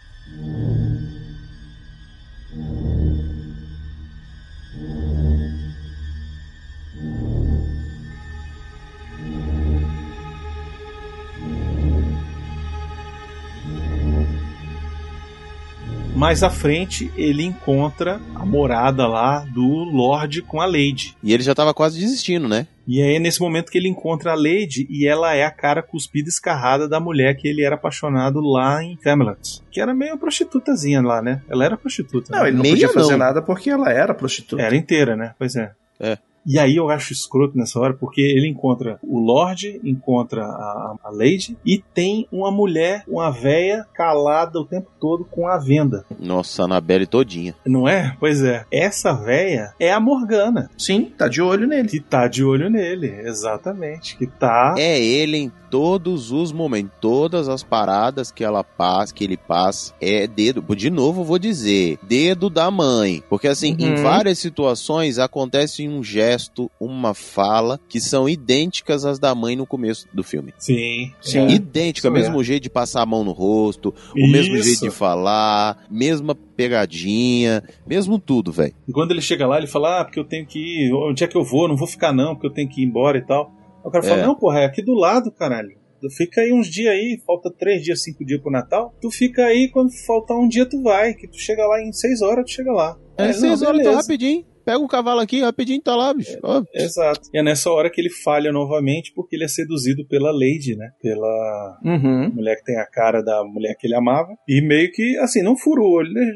[16.20, 21.16] Mais à frente, ele encontra a morada lá do Lorde com a Lady.
[21.22, 22.66] E ele já tava quase desistindo, né?
[22.86, 25.82] E aí é nesse momento que ele encontra a Lady e ela é a cara
[25.82, 29.62] cuspida e escarrada da mulher que ele era apaixonado lá em Camelot.
[29.70, 31.40] Que era meio prostitutazinha lá, né?
[31.48, 32.30] Ela era prostituta.
[32.30, 32.48] Não, né?
[32.48, 33.18] ele não Meia podia fazer não.
[33.18, 34.62] nada porque ela era prostituta.
[34.62, 35.34] Era inteira, né?
[35.38, 35.72] Pois é.
[35.98, 36.18] É.
[36.46, 41.10] E aí eu acho escroto nessa hora, porque ele encontra o Lorde, encontra a, a
[41.10, 46.04] Lady, e tem uma mulher, uma véia, calada o tempo todo com a venda.
[46.18, 47.54] Nossa, Annabelle todinha.
[47.66, 48.16] Não é?
[48.18, 48.64] Pois é.
[48.72, 51.88] Essa véia é a Morgana, Sim, tá de olho nele.
[51.88, 53.08] que tá de olho nele.
[53.24, 54.16] Exatamente.
[54.16, 54.74] Que tá.
[54.78, 59.94] É ele em todos os momentos, todas as paradas que ela passa, que ele passa,
[60.00, 60.64] é dedo.
[60.74, 63.22] De novo, vou dizer, dedo da mãe.
[63.30, 64.02] Porque assim, em Uhum.
[64.02, 66.29] várias situações acontece um gesto,
[66.78, 70.52] uma fala que são idênticas às da mãe no começo do filme.
[70.58, 71.12] Sim.
[71.20, 71.38] Sim.
[71.40, 71.50] É.
[71.50, 72.44] Idêntica, Isso mesmo é.
[72.44, 74.64] jeito de passar a mão no rosto, o mesmo Isso.
[74.64, 78.74] jeito de falar, mesma pegadinha, mesmo tudo, velho.
[78.88, 80.92] E quando ele chega lá, ele fala: Ah, porque eu tenho que ir.
[80.92, 81.68] Onde é que eu vou?
[81.68, 83.52] Não vou ficar, não, porque eu tenho que ir embora e tal.
[83.84, 84.26] O cara fala: É.
[84.26, 85.78] Não, porra, é aqui do lado, caralho.
[86.00, 88.94] Tu Fica aí uns dias aí, falta três dias, cinco dias pro Natal.
[89.02, 91.12] Tu fica aí, quando faltar um dia, tu vai.
[91.12, 92.96] Que tu chega lá em seis horas, tu chega lá.
[93.18, 94.00] É Aí, seis não, horas, beleza.
[94.00, 94.44] rapidinho.
[94.70, 96.38] Pega o cavalo aqui, rapidinho tá lá, bicho.
[96.42, 97.28] Ó, Exato.
[97.34, 100.90] E é nessa hora que ele falha novamente porque ele é seduzido pela Lady, né?
[101.02, 102.30] Pela Uhum.
[102.34, 104.28] mulher que tem a cara da mulher que ele amava.
[104.48, 106.12] E meio que, assim, não fura o olho.
[106.12, 106.32] né?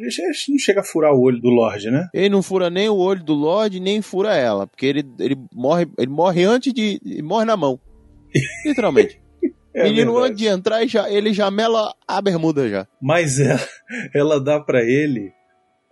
[0.49, 2.09] Não chega a furar o olho do Lorde, né?
[2.13, 4.67] Ele não fura nem o olho do Lorde, nem fura ela.
[4.67, 7.01] Porque ele, ele, morre, ele morre antes de.
[7.05, 7.79] Ele morre na mão.
[8.67, 9.21] Literalmente.
[9.77, 10.33] É Menino, verdade.
[10.33, 12.87] antes de entrar, ele já, ele já mela a bermuda já.
[13.03, 13.61] Mas ela,
[14.15, 15.33] ela dá pra ele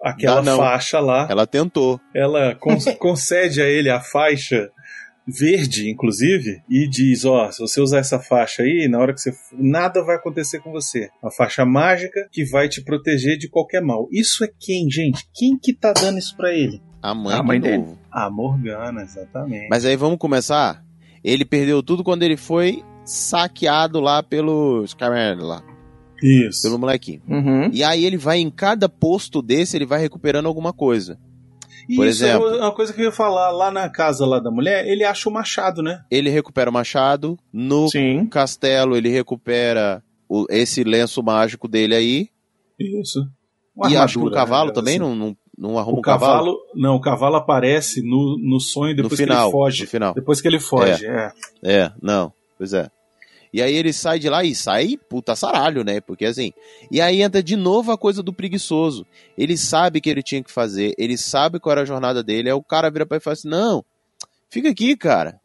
[0.03, 1.27] aquela Dá faixa lá.
[1.31, 2.01] Ela tentou.
[2.15, 4.71] Ela con- concede a ele a faixa
[5.27, 9.33] verde, inclusive, e diz: Ó, se você usar essa faixa aí, na hora que você.
[9.53, 11.09] Nada vai acontecer com você.
[11.23, 14.09] Uma faixa mágica que vai te proteger de qualquer mal.
[14.11, 15.25] Isso é quem, gente?
[15.35, 16.83] Quem que tá dando isso pra ele?
[17.01, 17.79] A mãe, A de mãe dele.
[17.79, 17.99] novo.
[18.11, 19.69] A Morgana, exatamente.
[19.71, 20.83] Mas aí vamos começar.
[21.25, 25.63] Ele perdeu tudo quando ele foi saqueado lá pelo Skyrim lá,
[26.23, 26.62] Isso.
[26.62, 27.23] pelo molequinho.
[27.29, 27.70] Uhum.
[27.73, 31.18] E aí ele vai em cada posto desse, ele vai recuperando alguma coisa.
[31.97, 32.49] por Isso exemplo.
[32.49, 35.29] é uma coisa que eu ia falar lá na casa lá da mulher, ele acha
[35.29, 36.01] o machado, né?
[36.11, 38.27] Ele recupera o machado, no Sim.
[38.27, 42.29] castelo ele recupera o- esse lenço mágico dele aí.
[42.79, 43.20] Isso.
[43.89, 45.01] e acho que o cavalo né, também assim.
[45.05, 46.33] não, não, não arruma O cavalo.
[46.39, 49.83] cavalo, não, o cavalo aparece no, no sonho depois que final, ele foge.
[49.85, 50.14] no final.
[50.14, 51.33] Depois que ele foge, é.
[51.64, 52.89] É, não, pois é.
[53.53, 56.01] E aí ele sai de lá e sai puta saralho, né?
[56.01, 56.53] Porque assim.
[56.91, 59.07] E aí entra de novo a coisa do preguiçoso.
[59.37, 62.49] Ele sabe que ele tinha que fazer, ele sabe qual era a jornada dele.
[62.49, 63.85] Aí o cara vira pra ele e fala assim: Não,
[64.49, 65.41] fica aqui, cara.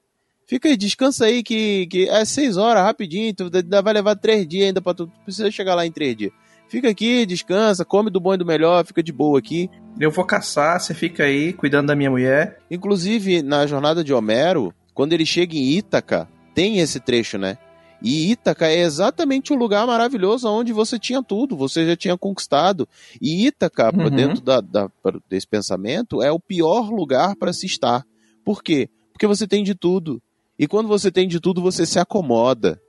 [0.45, 3.34] Fica aí, descansa aí, que, que é seis horas, rapidinho.
[3.34, 3.49] Tu
[3.84, 5.08] vai levar três dias ainda pra tu.
[5.08, 6.32] tu precisa chegar lá em três dias.
[6.70, 9.70] Fica aqui, descansa, come do bom e do melhor, fica de boa aqui.
[9.99, 12.60] Eu vou caçar, você fica aí cuidando da minha mulher.
[12.70, 17.58] Inclusive, na jornada de Homero, quando ele chega em Ítaca, tem esse trecho, né?
[18.01, 22.87] E Ítaca é exatamente o lugar maravilhoso onde você tinha tudo, você já tinha conquistado.
[23.21, 24.09] E Ítaca, Uhum.
[24.09, 24.89] dentro da, da-
[25.27, 28.05] desse pensamento, é o pior lugar para se estar.
[28.45, 28.89] Por quê?
[29.11, 30.21] Porque você tem de tudo.
[30.59, 32.79] E quando você tem de tudo, você se acomoda.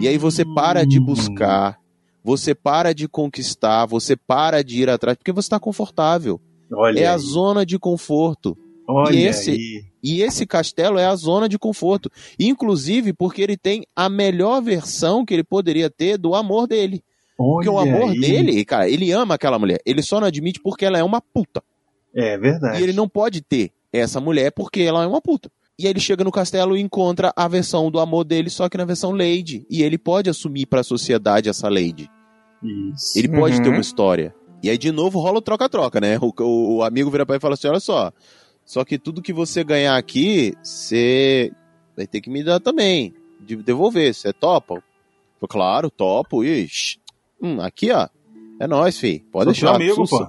[0.00, 1.78] E aí você para de buscar,
[2.22, 6.40] você para de conquistar, você para de ir atrás, porque você está confortável.
[6.72, 7.18] Olha é a aí.
[7.18, 8.56] zona de conforto.
[8.86, 9.84] Olha e esse, aí.
[10.02, 12.10] e esse castelo é a zona de conforto.
[12.38, 17.02] Inclusive porque ele tem a melhor versão que ele poderia ter do amor dele.
[17.36, 18.20] porque o Olha amor aí.
[18.20, 19.80] dele, cara, ele ama aquela mulher.
[19.86, 21.62] Ele só não admite porque ela é uma puta.
[22.14, 22.78] É verdade.
[22.80, 25.50] E ele não pode ter essa mulher porque ela é uma puta.
[25.78, 28.76] E aí ele chega no castelo e encontra a versão do amor dele, só que
[28.76, 29.66] na versão Lady.
[29.68, 32.08] E ele pode assumir pra sociedade essa Lady.
[32.62, 33.18] Isso.
[33.18, 33.62] Ele pode Uhum.
[33.62, 34.34] ter uma história.
[34.62, 36.18] E aí, de novo, rola o troca-troca, né?
[36.20, 38.12] O, o- o amigo vira pra ele e fala assim: olha só,
[38.64, 41.52] só que tudo que você ganhar aqui, você
[41.96, 43.14] vai ter que me dar também.
[43.40, 44.14] De devolver.
[44.14, 44.74] Você topa?
[44.76, 46.42] Falei, claro, topo.
[46.44, 46.98] Ixi.
[47.42, 48.08] Hum, aqui, ó.
[48.58, 49.22] É nóis, fi.
[49.30, 49.74] Pode Sou deixar.
[49.76, 50.26] amigo, pô.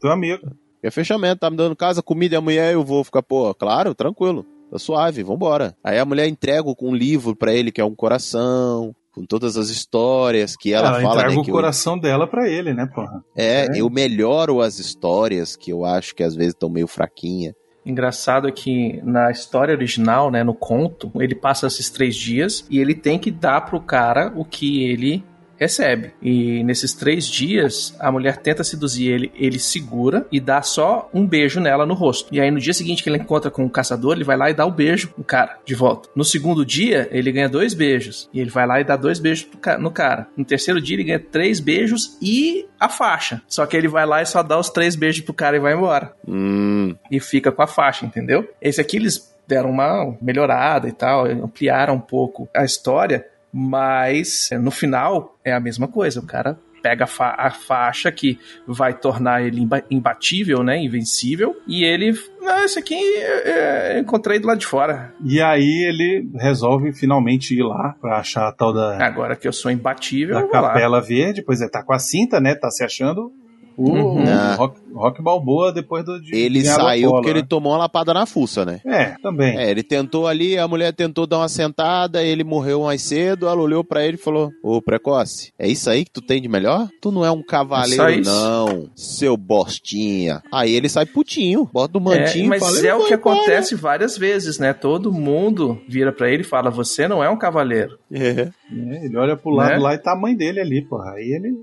[0.00, 0.50] Teu amigo.
[0.82, 3.94] É fechamento, tá me dando casa, comida e a mulher, eu vou ficar, pô, claro,
[3.94, 4.44] tranquilo.
[4.70, 5.76] Tá suave, vambora.
[5.82, 9.68] Aí a mulher entrega um livro pra ele, que é um coração, com todas as
[9.68, 11.40] histórias que ela, Ela fala, entrega né?
[11.40, 13.24] o que eu- coração dela pra ele, né, porra?
[13.36, 13.80] é, É.
[13.80, 17.54] eu melhoro as histórias que eu acho que às vezes estão meio fraquinha.
[17.86, 22.80] Engraçado é que na história original, né, no conto, ele passa esses três dias e
[22.80, 25.24] ele tem que dar pro cara o que ele
[25.58, 26.12] recebe.
[26.22, 31.26] E nesses três dias, a mulher tenta seduzir ele, ele segura e dá só um
[31.26, 32.34] beijo nela no rosto.
[32.34, 34.54] E aí no dia seguinte que ele encontra com o caçador, ele vai lá e
[34.54, 36.08] dá o beijo no cara, de volta.
[36.14, 38.28] No segundo dia, ele ganha dois beijos.
[38.32, 39.48] E ele vai lá e dá dois beijos
[39.78, 40.28] no cara.
[40.36, 43.40] No terceiro dia, ele ganha três beijos e a faixa.
[43.48, 45.74] Só que ele vai lá e só dá os três beijos pro cara e vai
[45.74, 48.48] embora Hum, e fica com a faixa, entendeu?
[48.60, 53.24] Esse aqui eles deram uma melhorada e tal, ampliaram um pouco a história,
[53.60, 56.20] mas é, no final é a mesma coisa.
[56.20, 61.56] O cara pega a, fa- a faixa que vai tornar ele imba- imbatível, né, invencível,
[61.66, 63.50] e ele, não, esse aqui é,
[63.94, 65.12] é, eu encontrei do lado de fora.
[65.24, 69.52] E aí ele resolve finalmente ir lá pra achar a tal da, Agora que eu
[69.52, 70.68] sou imbatível, da vou lá.
[70.68, 71.42] Capela Verde.
[71.42, 72.54] Pois é, tá com a cinta, né?
[72.54, 73.32] Tá se achando
[73.76, 74.24] o, Uhum.
[74.24, 74.54] o Ah.
[74.56, 77.46] rock, rock Balboa depois do de ele saiu porque ele né?
[77.48, 78.80] tomou uma lapada na fuça, né?
[78.86, 79.56] É, também.
[79.56, 83.60] É, ele tentou ali, a mulher tentou dar uma sentada, ele morreu mais cedo, ela
[83.60, 86.88] olhou pra ele e falou: Ô, precoce, é isso aí que tu tem de melhor?
[87.00, 90.42] Tu não é um cavaleiro, não, seu bostinha.
[90.52, 93.36] Aí ele sai putinho, bota o mantinho É, mas fala, é "Ele o que embora."
[93.36, 94.72] acontece várias vezes, né?
[94.72, 97.98] Todo mundo vira pra ele e fala: Você não é um cavaleiro.
[98.12, 98.48] É.
[98.72, 99.78] É, ele olha pro lado Né?
[99.78, 101.12] lá e tá a mãe dele ali, porra.
[101.16, 101.54] Aí ele.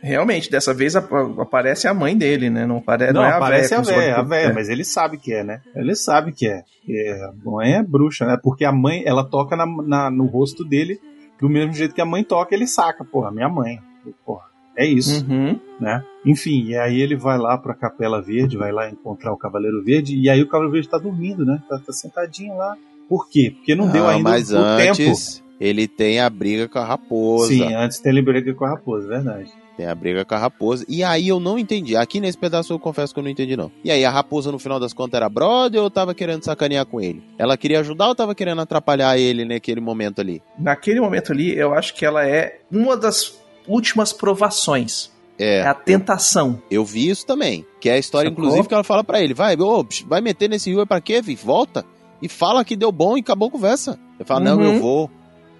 [0.00, 2.64] Realmente, dessa vez ap- aparece a mãe dele, né?
[2.66, 3.06] Não, apare...
[3.06, 3.80] não, Não, é a aparece véia.
[3.80, 4.52] a véia, a véia, é.
[4.52, 5.60] mas ele sabe que é, né?
[5.74, 6.62] Ele sabe que é.
[6.84, 8.38] Que a mãe é bruxa, né?
[8.42, 11.00] Porque a mãe, ela toca na, na- no rosto dele
[11.40, 13.78] do mesmo jeito que a mãe toca, ele saca, porra, minha mãe.
[14.24, 14.46] Porra.
[14.76, 15.58] É isso, Uhum.
[15.80, 16.04] né?
[16.24, 20.16] Enfim, e aí ele vai lá pra Capela Verde, vai lá encontrar o Cavaleiro Verde,
[20.16, 21.60] e aí o Cavaleiro Verde tá dormindo, né?
[21.68, 22.76] Tá, tá sentadinho lá.
[23.08, 23.52] Por quê?
[23.56, 24.90] Porque não, deu Ah, ainda mas o tempo.
[24.92, 27.48] antes ele tem a briga com a raposa.
[27.48, 29.50] Sim, antes tem ele briga com a raposa, é verdade.
[29.78, 30.84] Tem a briga com a raposa.
[30.88, 31.94] E aí eu não entendi.
[31.96, 33.70] Aqui nesse pedaço eu confesso que eu não entendi, não.
[33.84, 37.00] E aí, a raposa no final das contas era brother ou tava querendo sacanear com
[37.00, 37.22] ele?
[37.38, 40.42] Ela queria ajudar ou tava querendo atrapalhar ele naquele momento ali?
[40.58, 45.10] Naquele momento ali, eu acho que ela é uma das últimas provações.
[45.38, 46.60] É, É, a tentação.
[46.68, 47.64] eu vi isso também.
[47.80, 48.44] Que é a história, Sacou?
[48.44, 51.22] inclusive, que ela fala pra ele: vai, ô, vai meter nesse rio é pra quê,
[51.22, 51.36] vi?
[51.36, 51.84] Volta
[52.20, 53.96] e fala que deu bom e acabou a conversa.
[54.18, 54.64] Ele fala: não, Uhum.
[54.74, 55.10] eu vou.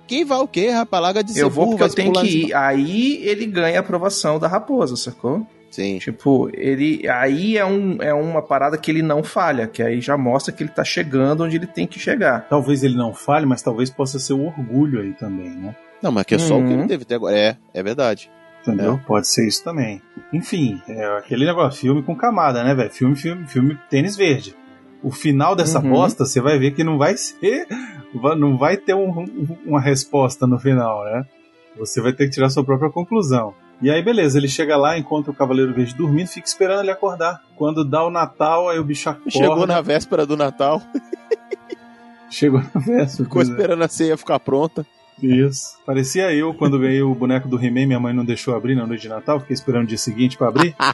[0.09, 1.03] Quem vai o quê, rapaz?
[1.03, 2.55] Larga de ser Eu vou burro, porque eu tenho que ir.
[2.55, 5.47] Aí ele ganha a aprovação da raposa, sacou?
[5.71, 5.99] Sim.
[5.99, 7.07] Tipo, ele.
[7.09, 10.63] Aí é, um, é uma parada que ele não falha, que aí já mostra que
[10.63, 12.49] ele tá chegando onde ele tem que chegar.
[12.49, 15.77] Talvez ele não fale, mas talvez possa ser o orgulho aí também, né?
[16.03, 16.79] Não, mas que é só o que Uhum.
[16.81, 17.37] ele teve até agora.
[17.37, 18.31] É, é verdade.
[18.63, 18.99] Entendeu?
[19.07, 20.01] Pode ser isso também.
[20.33, 22.91] Enfim, é aquele negócio, filme com camada, né, velho?
[22.91, 24.55] Filme, filme, filme tênis verde.
[25.03, 25.91] O final dessa Uhum.
[25.91, 27.67] bosta, você vai ver que não vai ser.
[28.37, 31.25] Não vai ter um- um- uma resposta no final, né?
[31.79, 33.55] Você vai ter que tirar sua própria conclusão.
[33.81, 37.41] E aí, beleza, ele chega lá, encontra o Cavaleiro Verde dormindo, fica esperando ele acordar.
[37.55, 39.31] Quando dá o Natal, aí o bicho acorda.
[39.31, 40.83] Chegou na véspera do Natal,
[42.31, 43.25] Chegou na véspera.
[43.25, 43.45] ficou é.
[43.45, 44.85] esperando a ceia ficar pronta.
[45.23, 45.79] Isso.
[45.87, 49.03] Parecia eu quando ganhei o boneco do He-Man, minha mãe não deixou abrir na noite
[49.03, 50.75] de Natal, fiquei esperando o dia seguinte pra abrir.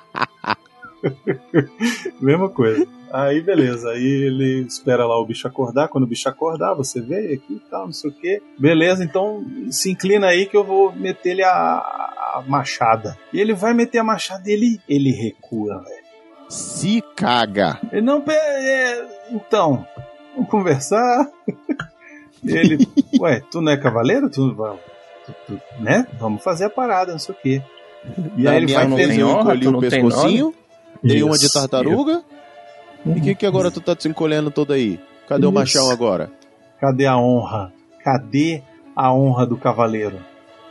[2.20, 2.86] Mesma coisa.
[3.14, 7.34] Aí beleza, aí ele espera lá o bicho acordar, quando o bicho acordar, você vê
[7.34, 8.42] aqui e tal, não sei o que.
[8.58, 13.16] Beleza, então se inclina aí que eu vou meter ele a, a machada.
[13.32, 16.04] E ele vai meter a machada e ele, ele recua, velho.
[16.48, 17.78] Se caga.
[17.92, 18.20] Ele não.
[18.28, 19.86] é, então,
[20.34, 21.30] vamos conversar.
[22.44, 22.84] ele,
[23.20, 24.28] ué, tu não é cavaleiro?
[24.28, 26.04] Tu, tu- tu- né?
[26.18, 27.62] Vamos fazer a parada, não sei o quê.
[28.36, 30.52] E aí ele vai ter honra, tu o não tem pescocinho,
[31.00, 32.33] dei uma de Isso.
[33.04, 33.18] Tartaruga.
[33.18, 34.98] E que que agora tu tá te encolhendo todo aí?
[35.28, 35.54] Cadê o Isso.
[35.54, 36.30] machão agora?
[36.80, 37.72] Cadê a honra?
[38.02, 38.62] Cadê
[38.94, 40.18] a honra do cavaleiro?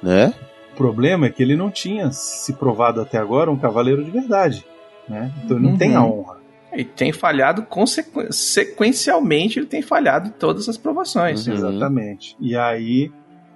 [0.02, 0.34] Né?
[0.74, 4.66] O problema é que ele não tinha se provado até agora um cavaleiro de verdade.
[5.08, 5.32] Né?
[5.44, 5.78] Então ele não Uhum.
[5.78, 6.38] tem a honra.
[6.76, 11.46] E tem falhado consequ- sequencialmente, ele tem falhado em todas as provações.
[11.48, 11.54] Uhum.
[11.54, 12.36] Exatamente.
[12.40, 13.12] E aí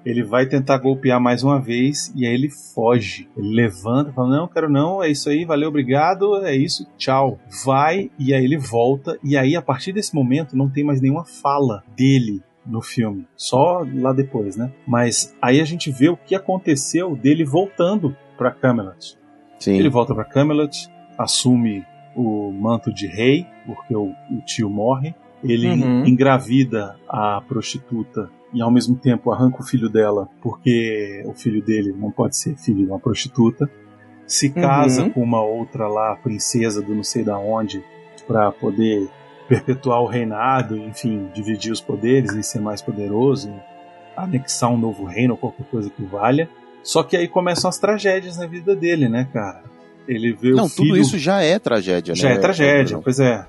[0.10, 3.28] ele vai tentar golpear mais uma vez e aí ele foge.
[3.36, 7.40] Ele levanta, fala: Não, quero não, é isso aí, valeu, obrigado, é isso, tchau.
[7.66, 9.18] Vai e aí ele volta.
[9.24, 13.86] E aí a partir desse momento não tem mais nenhuma fala dele no filme, só
[13.96, 14.72] lá depois, né?
[14.86, 19.18] Mas aí a gente vê o que aconteceu dele voltando pra Camelot.
[19.60, 19.78] Sim.
[19.78, 21.86] Ele volta pra Camelot, assume
[22.16, 25.16] o manto de rei, porque o, o tio morre.
[25.44, 26.06] Ele Uhum.
[26.06, 31.94] engravida a prostituta e ao mesmo tempo arranca o filho dela, porque o filho dele
[31.98, 33.70] não pode ser filho de uma prostituta.
[34.26, 35.10] Se casa Uhum.
[35.12, 37.84] com uma outra lá, princesa do não sei da onde,
[38.28, 39.08] para poder
[39.48, 43.54] perpetuar o reinado, enfim, dividir os poderes e ser mais poderoso,
[44.18, 46.50] anexar um novo reino ou qualquer coisa que valha.
[46.84, 49.64] Só que aí começam as tragédias na vida dele, né, cara?
[50.08, 50.90] Ele vê Não, o filho...
[50.90, 52.36] tudo isso já é tragédia, já né?
[52.36, 53.46] é tragédia, pois é.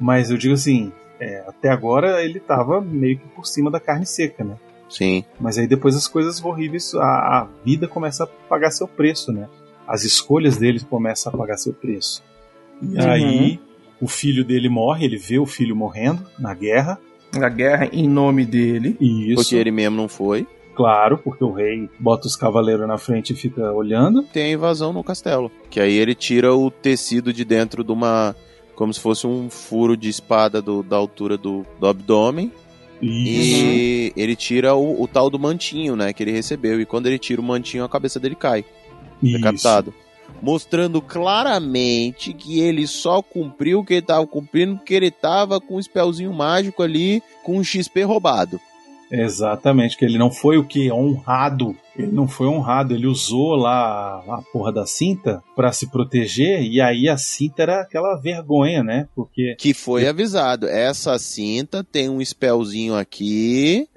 [0.00, 4.06] Mas eu digo assim, é, até agora ele tava meio que por cima da carne
[4.06, 4.56] seca, né?
[4.88, 5.24] Sim.
[5.38, 7.00] Mas aí depois as coisas horríveis, a,
[7.40, 9.48] a vida começa a pagar seu preço, né?
[9.86, 12.22] As escolhas dele começam a pagar seu preço.
[12.82, 13.10] E Uhum.
[13.10, 13.60] aí
[14.00, 16.98] o filho dele morre, ele vê o filho morrendo na guerra.
[17.34, 18.96] A guerra em nome dele.
[19.00, 20.46] Isso, Porque ele mesmo não foi.
[20.74, 24.22] claro, porque o rei bota os cavaleiros na frente e fica olhando.
[24.22, 25.50] Tem a invasão no castelo.
[25.68, 28.34] Que aí ele tira o tecido de dentro de uma.
[28.78, 32.52] Como se fosse um furo de espada do- da altura do, do abdômen.
[33.02, 33.64] Isso.
[33.64, 36.12] E ele tira o, o tal do mantinho, né?
[36.12, 36.80] Que ele recebeu.
[36.80, 38.64] E quando ele tira o mantinho, a cabeça dele cai.
[39.20, 39.36] isso.
[39.36, 39.92] decapitado.
[40.40, 45.76] Mostrando claramente que ele só cumpriu o que ele tava cumprindo porque ele tava com
[45.76, 48.60] um spellzinho mágico ali com um XP roubado.
[49.10, 50.90] Exatamente, que ele não foi o que?
[50.92, 51.74] Honrado.
[51.96, 56.80] Ele não foi honrado, ele usou lá a porra da cinta pra se proteger, e
[56.80, 59.08] aí a cinta era aquela vergonha, né?
[59.16, 59.56] Porque.
[59.58, 60.68] Que foi avisado.
[60.68, 63.88] Essa cinta tem um spellzinho aqui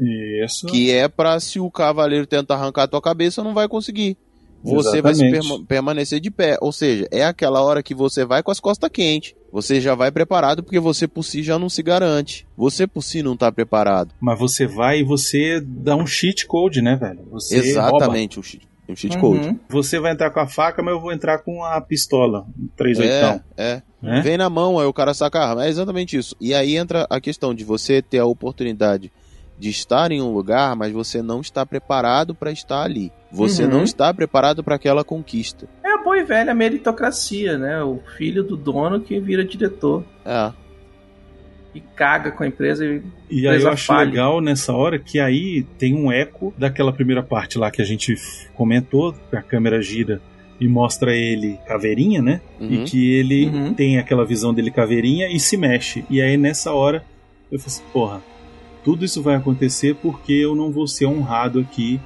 [0.43, 0.65] Isso.
[0.67, 4.17] que é pra se o cavaleiro tentar arrancar a tua cabeça, não vai conseguir.
[4.63, 5.47] Você vai se Exatamente.
[5.49, 6.57] perma- permanecer de pé.
[6.61, 9.33] Ou seja, é aquela hora que você vai com as costas quentes.
[9.51, 12.47] Você já vai preparado porque você por si já não se garante.
[12.57, 14.13] Você por si não tá preparado.
[14.19, 17.19] Mas você vai e você dá um cheat code, né, velho?
[17.31, 17.67] Você rouba.
[17.97, 19.47] Exatamente, um cheat, um cheat code.
[19.49, 19.59] Uhum.
[19.69, 22.45] Você vai entrar com a faca, mas eu vou entrar com a pistola.
[22.57, 23.43] Um 38.
[23.57, 23.81] É, é.
[24.01, 24.21] Né?
[24.21, 25.65] Vem na mão, aí o cara saca a arma.
[25.65, 26.35] É exatamente isso.
[26.39, 29.11] E aí entra a questão de você ter a oportunidade
[29.59, 33.11] de estar em um lugar, mas você não está preparado para estar ali.
[33.31, 33.69] Você Uhum.
[33.69, 35.67] não está preparado para aquela conquista.
[36.03, 37.81] Boa e velha meritocracia, né?
[37.83, 40.51] O filho do dono que vira diretor É.
[41.73, 44.09] e caga com a empresa e, E aí eu acho falha.
[44.09, 48.15] legal nessa hora que aí tem um eco daquela primeira parte lá que a gente
[48.53, 50.21] comentou, que a câmera gira
[50.59, 52.41] e mostra ele caveirinha, né?
[52.59, 52.69] Uhum.
[52.71, 53.73] E que ele Uhum.
[53.73, 56.03] tem aquela visão dele caveirinha e se mexe.
[56.09, 57.03] E aí nessa hora
[57.51, 58.21] eu falei assim, porra,
[58.83, 61.99] tudo isso vai acontecer porque eu não vou ser honrado aqui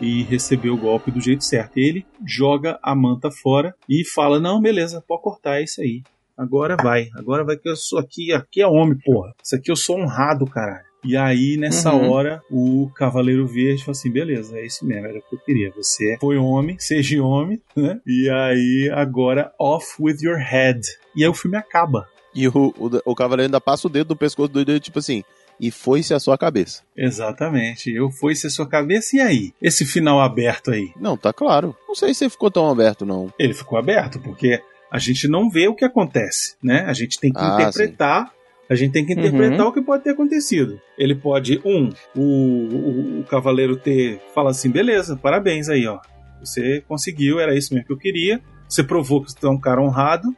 [0.00, 1.76] e receber o golpe do jeito certo.
[1.76, 6.02] Ele joga a manta fora e fala: Não, beleza, pode cortar é isso aí.
[6.36, 9.32] Agora vai, agora vai que eu sou aqui, aqui é homem, porra.
[9.42, 10.86] Isso aqui eu sou honrado, caralho.
[11.04, 12.10] E aí, nessa Uhum.
[12.10, 15.72] hora, o Cavaleiro Verde fala assim: beleza, é isso mesmo, era o que eu queria.
[15.76, 18.00] Você foi homem, seja homem, né?
[18.06, 20.80] E aí, agora, off with your head.
[21.14, 22.06] E aí o filme acaba.
[22.34, 25.24] E o, o, o cavaleiro ainda passa o dedo no pescoço do dedo, tipo assim,
[25.60, 26.82] e foi-se a sua cabeça.
[26.96, 27.90] Exatamente.
[27.92, 29.52] Eu fui ser sua cabeça, e aí?
[29.60, 30.90] Esse final aberto aí?
[31.00, 31.74] Não, tá claro.
[31.86, 33.32] Não sei se ficou tão aberto, não.
[33.38, 36.84] Ele ficou aberto, porque a gente não vê o que acontece, né?
[36.86, 38.32] A gente tem que Ah, interpretar.
[38.70, 39.18] A gente tem que Uhum.
[39.20, 40.78] interpretar o que pode ter acontecido.
[40.98, 44.20] Ele pode, um, o, o, o cavaleiro ter.
[44.34, 45.98] Fala assim: beleza, parabéns aí, ó.
[46.40, 48.40] Você conseguiu, era isso mesmo que eu queria.
[48.68, 50.28] Você provou que você é um cara honrado,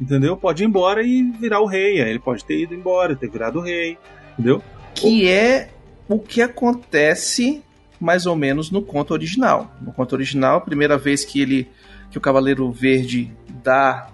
[0.00, 0.36] entendeu?
[0.36, 2.02] Pode ir embora e virar o rei.
[2.02, 3.96] Aí ele pode ter ido embora, ter virado o rei,
[4.40, 4.62] entendeu?
[4.94, 5.70] Que é
[6.08, 7.62] o que acontece
[8.00, 9.70] mais ou menos no conto original.
[9.80, 11.68] No conto original, a primeira vez que ele
[12.10, 13.32] que o Cavaleiro Verde
[13.62, 14.08] dá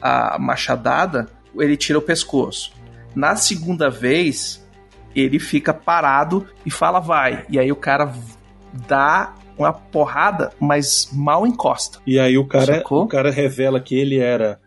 [0.00, 2.72] a machadada, ele tira o pescoço.
[3.14, 4.66] Na segunda vez,
[5.14, 7.44] ele fica parado e fala vai.
[7.50, 8.12] E aí o cara
[8.88, 11.98] dá uma porrada, mas mal encosta.
[12.06, 13.04] E aí o cara, Sacou?
[13.04, 14.58] o cara revela que ele era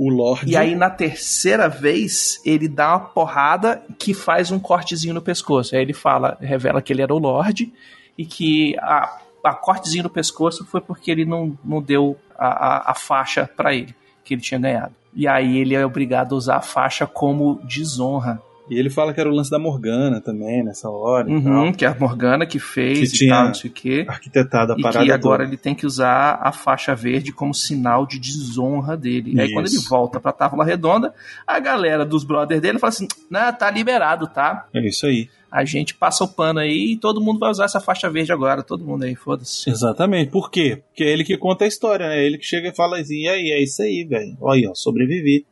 [0.00, 0.52] o Lorde.
[0.52, 5.76] E aí na terceira vez ele dá uma porrada que faz um cortezinho no pescoço.
[5.76, 7.70] Aí ele fala, revela que ele era o Lorde
[8.16, 12.90] e que a, a cortezinho no pescoço foi porque ele não, não deu a, a,
[12.92, 13.94] a faixa pra ele,
[14.24, 14.94] que ele tinha ganhado.
[15.14, 18.40] E aí ele é obrigado a usar a faixa como desonra.
[18.70, 21.84] E ele fala que era o lance da Morgana também, nessa hora e Uhum, que
[21.84, 24.04] é a Morgana que fez Que e tinha tal, não sei o quê.
[24.08, 25.50] Arquitetado a E parada que agora toda.
[25.50, 29.34] ele tem que usar a faixa verde como sinal de desonra dele.
[29.34, 29.54] E aí Isso.
[29.54, 31.12] quando ele volta pra Távola Redonda,
[31.46, 34.66] a galera dos brothers dele fala assim: Não, tá liberado, tá?
[34.72, 35.28] É isso aí.
[35.50, 38.62] A gente passa o pano aí e todo mundo vai usar essa faixa verde agora.
[38.62, 39.68] Todo mundo aí, foda-se.
[39.68, 40.30] Exatamente.
[40.30, 40.80] Por quê?
[40.88, 42.20] Porque é ele que conta a história, né?
[42.20, 44.36] É ele que chega e fala assim, e aí, é isso aí, velho.
[44.40, 45.44] Olha aí, ó, sobrevivi.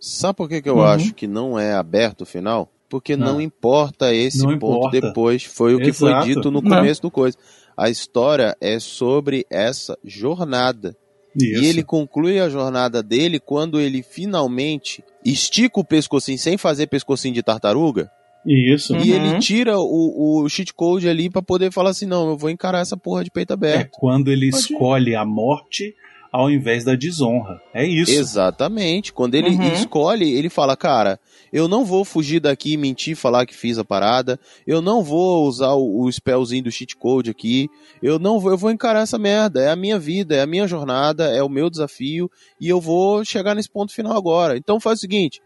[0.00, 0.82] Sabe por que, que eu Uhum.
[0.84, 2.68] acho que não é aberto o final?
[2.88, 3.42] Porque não Ah.
[3.42, 5.00] importa esse Não ponto importa.
[5.00, 5.44] depois.
[5.44, 6.26] Foi o que foi Exato.
[6.26, 6.70] dito no Não.
[6.76, 7.36] começo do coisa.
[7.76, 10.96] A história é sobre essa jornada.
[11.36, 11.62] Isso.
[11.62, 17.34] E ele conclui a jornada dele quando ele finalmente estica o pescocinho sem fazer pescocinho
[17.34, 18.10] de tartaruga.
[18.44, 18.94] Isso.
[18.94, 19.04] Uhum.
[19.04, 22.48] E ele tira o, o cheat code ali pra poder falar assim: não, eu vou
[22.50, 23.90] encarar essa porra de peito É aberto.
[23.92, 24.72] quando ele Pode ir.
[24.72, 25.94] escolhe a morte
[26.32, 27.60] ao invés da desonra.
[27.74, 28.12] É isso.
[28.12, 29.12] Exatamente.
[29.12, 29.72] Quando ele Uhum.
[29.72, 31.18] escolhe, ele fala, cara,
[31.52, 34.38] eu não vou fugir daqui e mentir, falar que fiz a parada.
[34.66, 37.68] Eu não vou usar o, o spellzinho do cheat code aqui.
[38.02, 39.60] Eu não vou, eu vou encarar essa merda.
[39.60, 43.24] É a minha vida, é a minha jornada, é o meu desafio e eu vou
[43.24, 44.56] chegar nesse ponto final agora.
[44.56, 45.40] Então faz o seguinte,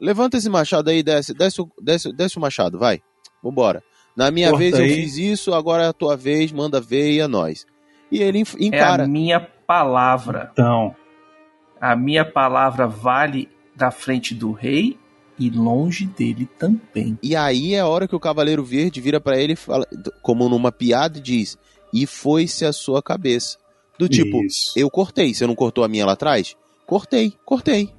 [0.00, 3.00] levanta esse machado aí, desce, desce, o- desce, desce o machado, vai.
[3.42, 3.82] Vambora.
[4.16, 4.94] Na minha Corta vez eu aí.
[4.94, 7.66] fiz isso, agora é a tua vez, manda ver e é nós.
[8.10, 9.06] E ele enf- É a encara.
[9.06, 10.50] minha palavra.
[10.52, 10.94] Então,
[11.80, 14.98] A minha palavra vale da frente do rei
[15.38, 17.18] e longe dele também.
[17.22, 19.86] E aí é a hora que o Cavaleiro Verde vira pra ele, e fala,
[20.22, 21.58] como numa piada, e diz:
[21.92, 23.58] E foi-se a sua cabeça.
[23.98, 24.72] Do tipo, isso.
[24.76, 25.34] eu cortei.
[25.34, 26.56] Você não cortou a minha lá atrás?
[26.86, 27.92] Cortei, cortei.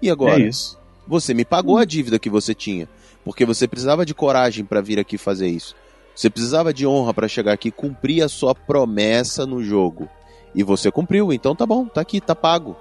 [0.00, 0.40] E agora?
[0.42, 0.78] É isso.
[1.06, 2.88] Você me pagou a dívida que você tinha.
[3.24, 5.74] Porque você precisava de coragem pra vir aqui fazer isso.
[6.20, 10.06] Você precisava de honra pra chegar aqui cumprir a sua promessa no jogo.
[10.54, 12.76] E você cumpriu, então tá bom, tá aqui, tá pago.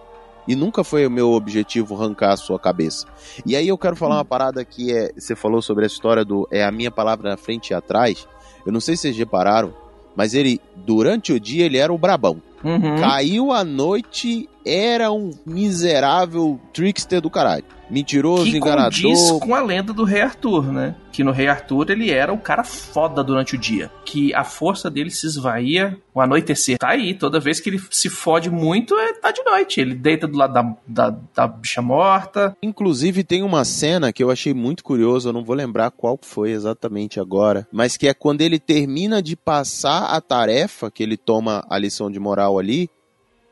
[0.45, 3.07] E nunca foi o meu objetivo arrancar a sua cabeça.
[3.45, 5.13] E aí eu quero falar uma parada que é.
[5.17, 8.27] Você falou sobre a história do É a minha palavra na frente e atrás.
[8.65, 9.73] Eu não sei se vocês repararam,
[10.17, 12.41] mas ele, durante o dia, ele era o brabão.
[12.61, 12.97] Uhum.
[12.99, 17.63] Caiu a noite, era um miserável trickster do caralho.
[17.89, 19.01] Mentiroso, Que enganador.
[19.01, 20.95] condiz com a lenda do Rei Arthur, né?
[21.11, 23.91] Que no Rei Arthur ele era o cara foda durante o dia.
[24.05, 26.77] Que a força dele se esvaía o anoitecer.
[26.77, 29.81] Tá aí, toda vez que ele se fode muito, é, tá de noite.
[29.81, 32.55] Ele deita do lado da, da, da bicha morta.
[32.61, 36.51] Inclusive tem uma cena que eu achei muito curioso, eu não vou lembrar qual foi
[36.51, 41.65] exatamente agora, mas que é quando ele termina de passar a tarefa, que ele toma
[41.69, 42.89] a lição de moral ali,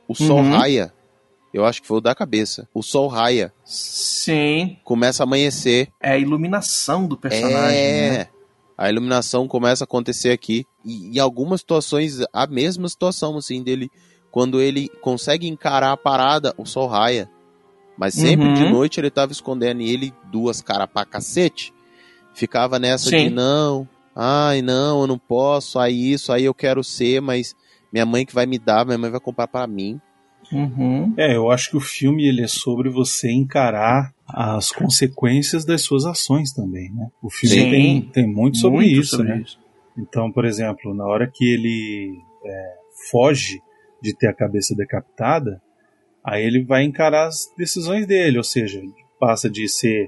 [0.07, 0.51] o sol Uhum.
[0.57, 0.93] raia.
[1.53, 2.67] Eu acho que foi o da cabeça.
[2.73, 5.89] O sol raia, Sim, começa a amanhecer.
[6.01, 8.09] é a iluminação do personagem, é.
[8.11, 8.27] né?
[8.77, 10.65] A iluminação começa a acontecer aqui.
[10.85, 13.89] E em algumas situações, a mesma situação, assim, dele
[14.29, 17.27] quando ele consegue encarar a parada, o sol raia.
[17.97, 18.53] Mas sempre Uhum.
[18.53, 21.73] de noite ele tava escondendo e ele, duas caras pra cacete,
[22.35, 23.29] ficava nessa de Sim.
[23.29, 27.55] não, ai não, eu não posso, aí isso, aí eu quero ser, mas
[27.91, 29.99] minha mãe que vai me dar, minha mãe vai comprar pra mim.
[30.51, 31.13] Uhum.
[31.17, 36.05] É, eu acho que o filme ele é sobre você encarar as consequências das suas
[36.05, 37.07] ações também, né?
[37.21, 37.69] O filme Sim.
[37.69, 39.41] tem, tem muito sobre Muito isso, sobre né?
[39.45, 39.59] isso.
[39.97, 42.73] Então, por exemplo, na hora que ele é,
[43.09, 43.61] foge
[44.01, 45.61] de ter a cabeça decapitada,
[46.23, 48.81] aí ele vai encarar as decisões dele, ou seja,
[49.19, 50.07] passa de ser,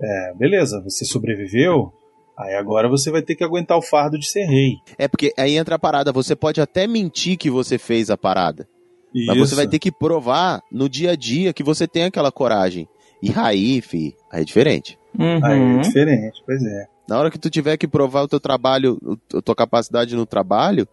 [0.00, 1.92] é, beleza, você sobreviveu,
[2.36, 4.76] aí agora você vai ter que aguentar o fardo de ser rei.
[4.96, 8.68] É porque aí entra a parada, você pode até mentir que você fez a parada,
[9.14, 9.56] mas você Isso.
[9.56, 12.88] vai ter que provar no dia a dia que você tem aquela coragem.
[13.22, 14.98] E aí, fi, aí é diferente.
[15.18, 15.78] Aí Uhum.
[15.78, 16.86] é diferente, pois é.
[17.08, 20.26] Na hora que tu tiver que provar o teu trabalho, o- a tua capacidade no
[20.26, 20.86] trabalho,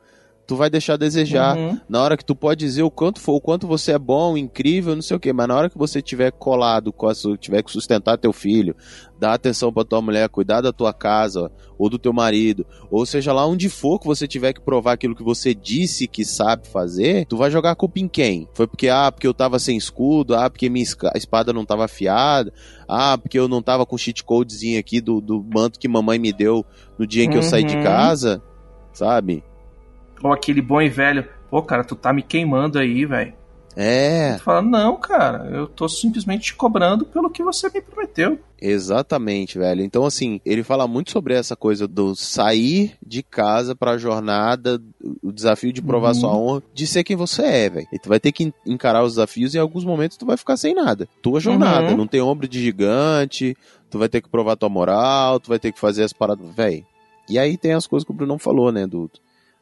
[0.45, 1.57] tu vai deixar a desejar.
[1.57, 1.79] Uhum.
[1.89, 4.95] Na hora que tu pode dizer o quanto for, o quanto você é bom, incrível,
[4.95, 6.93] não sei o quê, mas na hora que você tiver colado,
[7.39, 8.75] tiver que sustentar teu filho,
[9.19, 13.33] dar atenção pra tua mulher, cuidar da tua casa, ou do teu marido, ou seja
[13.33, 17.25] lá onde for que você tiver que provar aquilo que você disse que sabe fazer,
[17.25, 18.47] tu vai jogar a culpa em quem?
[18.53, 20.85] Foi porque, ah, porque eu tava sem escudo, ah, porque minha
[21.15, 22.53] espada não tava afiada,
[22.87, 26.31] ah, porque eu não tava com cheat codezinho aqui do, do manto que mamãe me
[26.31, 26.65] deu
[26.97, 27.83] no dia em que eu saí de Uhum.
[27.83, 28.41] casa,
[28.93, 29.43] sabe?
[30.23, 33.33] Ou aquele bom e velho, pô, cara, tu tá me queimando aí, velho.
[33.77, 34.35] É.
[34.35, 38.39] Tu fala, não, cara, eu tô simplesmente te cobrando pelo que você me prometeu.
[38.61, 39.81] Exatamente, velho.
[39.83, 44.81] Então, assim, ele fala muito sobre essa coisa do sair de casa pra jornada,
[45.21, 46.13] o desafio de provar Uhum.
[46.15, 47.87] sua honra, de ser quem você é, velho.
[47.91, 50.37] E tu vai ter que en- encarar os desafios e em alguns momentos tu vai
[50.37, 51.07] ficar sem nada.
[51.21, 51.97] Tua jornada, Uhum.
[51.97, 53.57] não tem ombro de gigante,
[53.89, 56.85] tu vai ter que provar tua moral, tu vai ter que fazer as paradas, velho.
[57.29, 59.09] E aí tem as coisas que o Bruno falou, né, do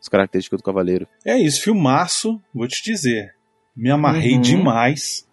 [0.03, 1.07] as características do cavaleiro.
[1.25, 3.33] É isso, filmaço, vou te dizer.
[3.75, 4.41] Me amarrei Uhum.
[4.41, 5.25] demais.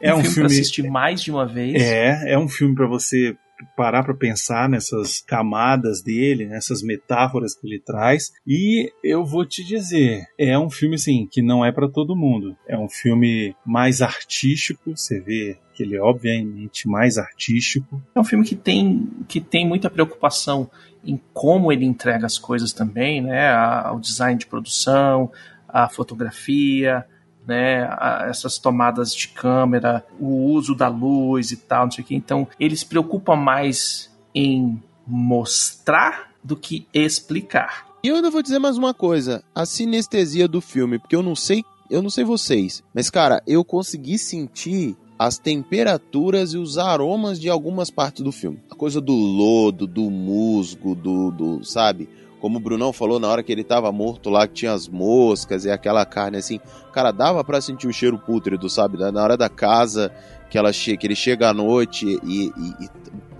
[0.00, 0.46] É um, pra filme.
[0.46, 1.82] assistir mais de uma vez.
[1.82, 3.36] É, é um filme pra você
[3.76, 8.32] parar pra pensar nessas camadas dele, nessas metáforas que ele traz.
[8.46, 12.56] E eu vou te dizer, é um filme assim que não é pra todo mundo.
[12.68, 18.00] É um filme mais artístico, você vê que ele é obviamente mais artístico.
[18.14, 20.70] É um filme que tem, que tem muita preocupação
[21.06, 23.48] em como ele entrega as coisas também, né?
[23.48, 25.30] A- o design de produção,
[25.68, 27.04] a fotografia,
[27.46, 27.84] né?
[27.90, 32.14] a- essas tomadas de câmera, o uso da luz e tal, não sei o que.
[32.14, 37.86] Então, ele se preocupa mais em mostrar do que explicar.
[38.02, 41.34] E eu ainda vou dizer mais uma coisa, a sinestesia do filme, porque eu não
[41.34, 47.38] sei, eu não sei vocês, mas cara, eu consegui sentir as temperaturas e os aromas
[47.40, 48.60] de algumas partes do filme.
[48.70, 52.08] A coisa do lodo, do musgo, do, do sabe?
[52.40, 55.64] Como o Brunão falou na hora que ele tava morto lá, que tinha as moscas
[55.64, 56.60] e aquela carne assim.
[56.92, 58.98] Cara, dava pra sentir o cheiro pútrido, sabe?
[58.98, 60.12] Na hora da casa,
[60.50, 62.88] que, ela che que ele chega à noite e, e- e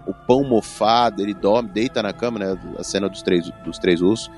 [0.07, 2.59] o pão mofado, ele dorme, deita na cama, né?
[2.79, 4.31] A cena dos três, dos três ossos.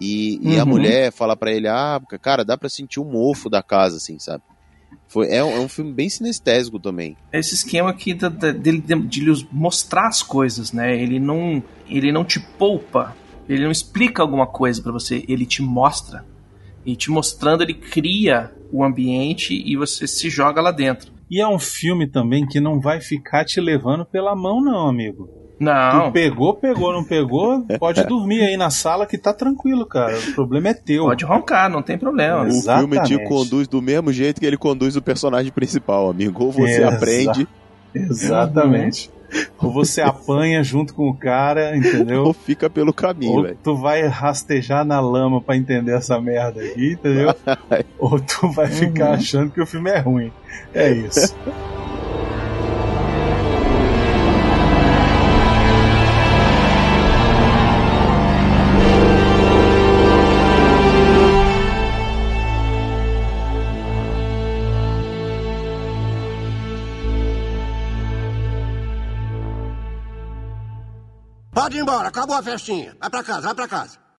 [0.00, 0.70] E, e a Uhum.
[0.70, 4.42] mulher fala pra ele, ah, cara, dá pra sentir o mofo da casa, assim, sabe?
[5.08, 7.16] Foi, é, um, é um filme bem sinestésico também.
[7.32, 10.96] esse esquema aqui da- da- dele de, de mostrar as coisas, né?
[11.00, 13.16] Ele não, ele não te poupa,
[13.48, 16.24] ele não explica alguma coisa pra você, ele te mostra.
[16.86, 21.12] E te mostrando, ele cria o ambiente e você se joga lá dentro.
[21.30, 25.28] E é um filme também que não vai ficar te levando pela mão, não, amigo.
[25.60, 30.16] Não, Tu pegou, pegou, não pegou, pode dormir aí na sala que tá tranquilo, cara.
[30.18, 31.04] O problema é teu.
[31.04, 32.44] pode roncar, não tem problema.
[32.44, 32.54] O filme
[33.02, 33.24] te Exatamente.
[33.28, 36.44] conduz do mesmo jeito que ele conduz o personagem principal, amigo.
[36.44, 36.94] Ou você Exato.
[36.96, 37.48] aprende,
[37.94, 39.10] Exatamente.
[39.62, 42.32] Ou você apanha junto com o cara, ou entendeu?
[42.32, 43.58] fica pelo caminho, Ou velho.
[43.62, 47.32] tu vai rastejar na lama pra entender essa merda aqui, entendeu?
[47.96, 49.14] Ou tu vai ficar Uhum.
[49.14, 50.32] achando que o filme é ruim.
[50.74, 51.32] É isso.
[71.60, 72.96] Pode ir embora, acabou a festinha.
[72.98, 74.00] Vai pra casa, vai pra casa.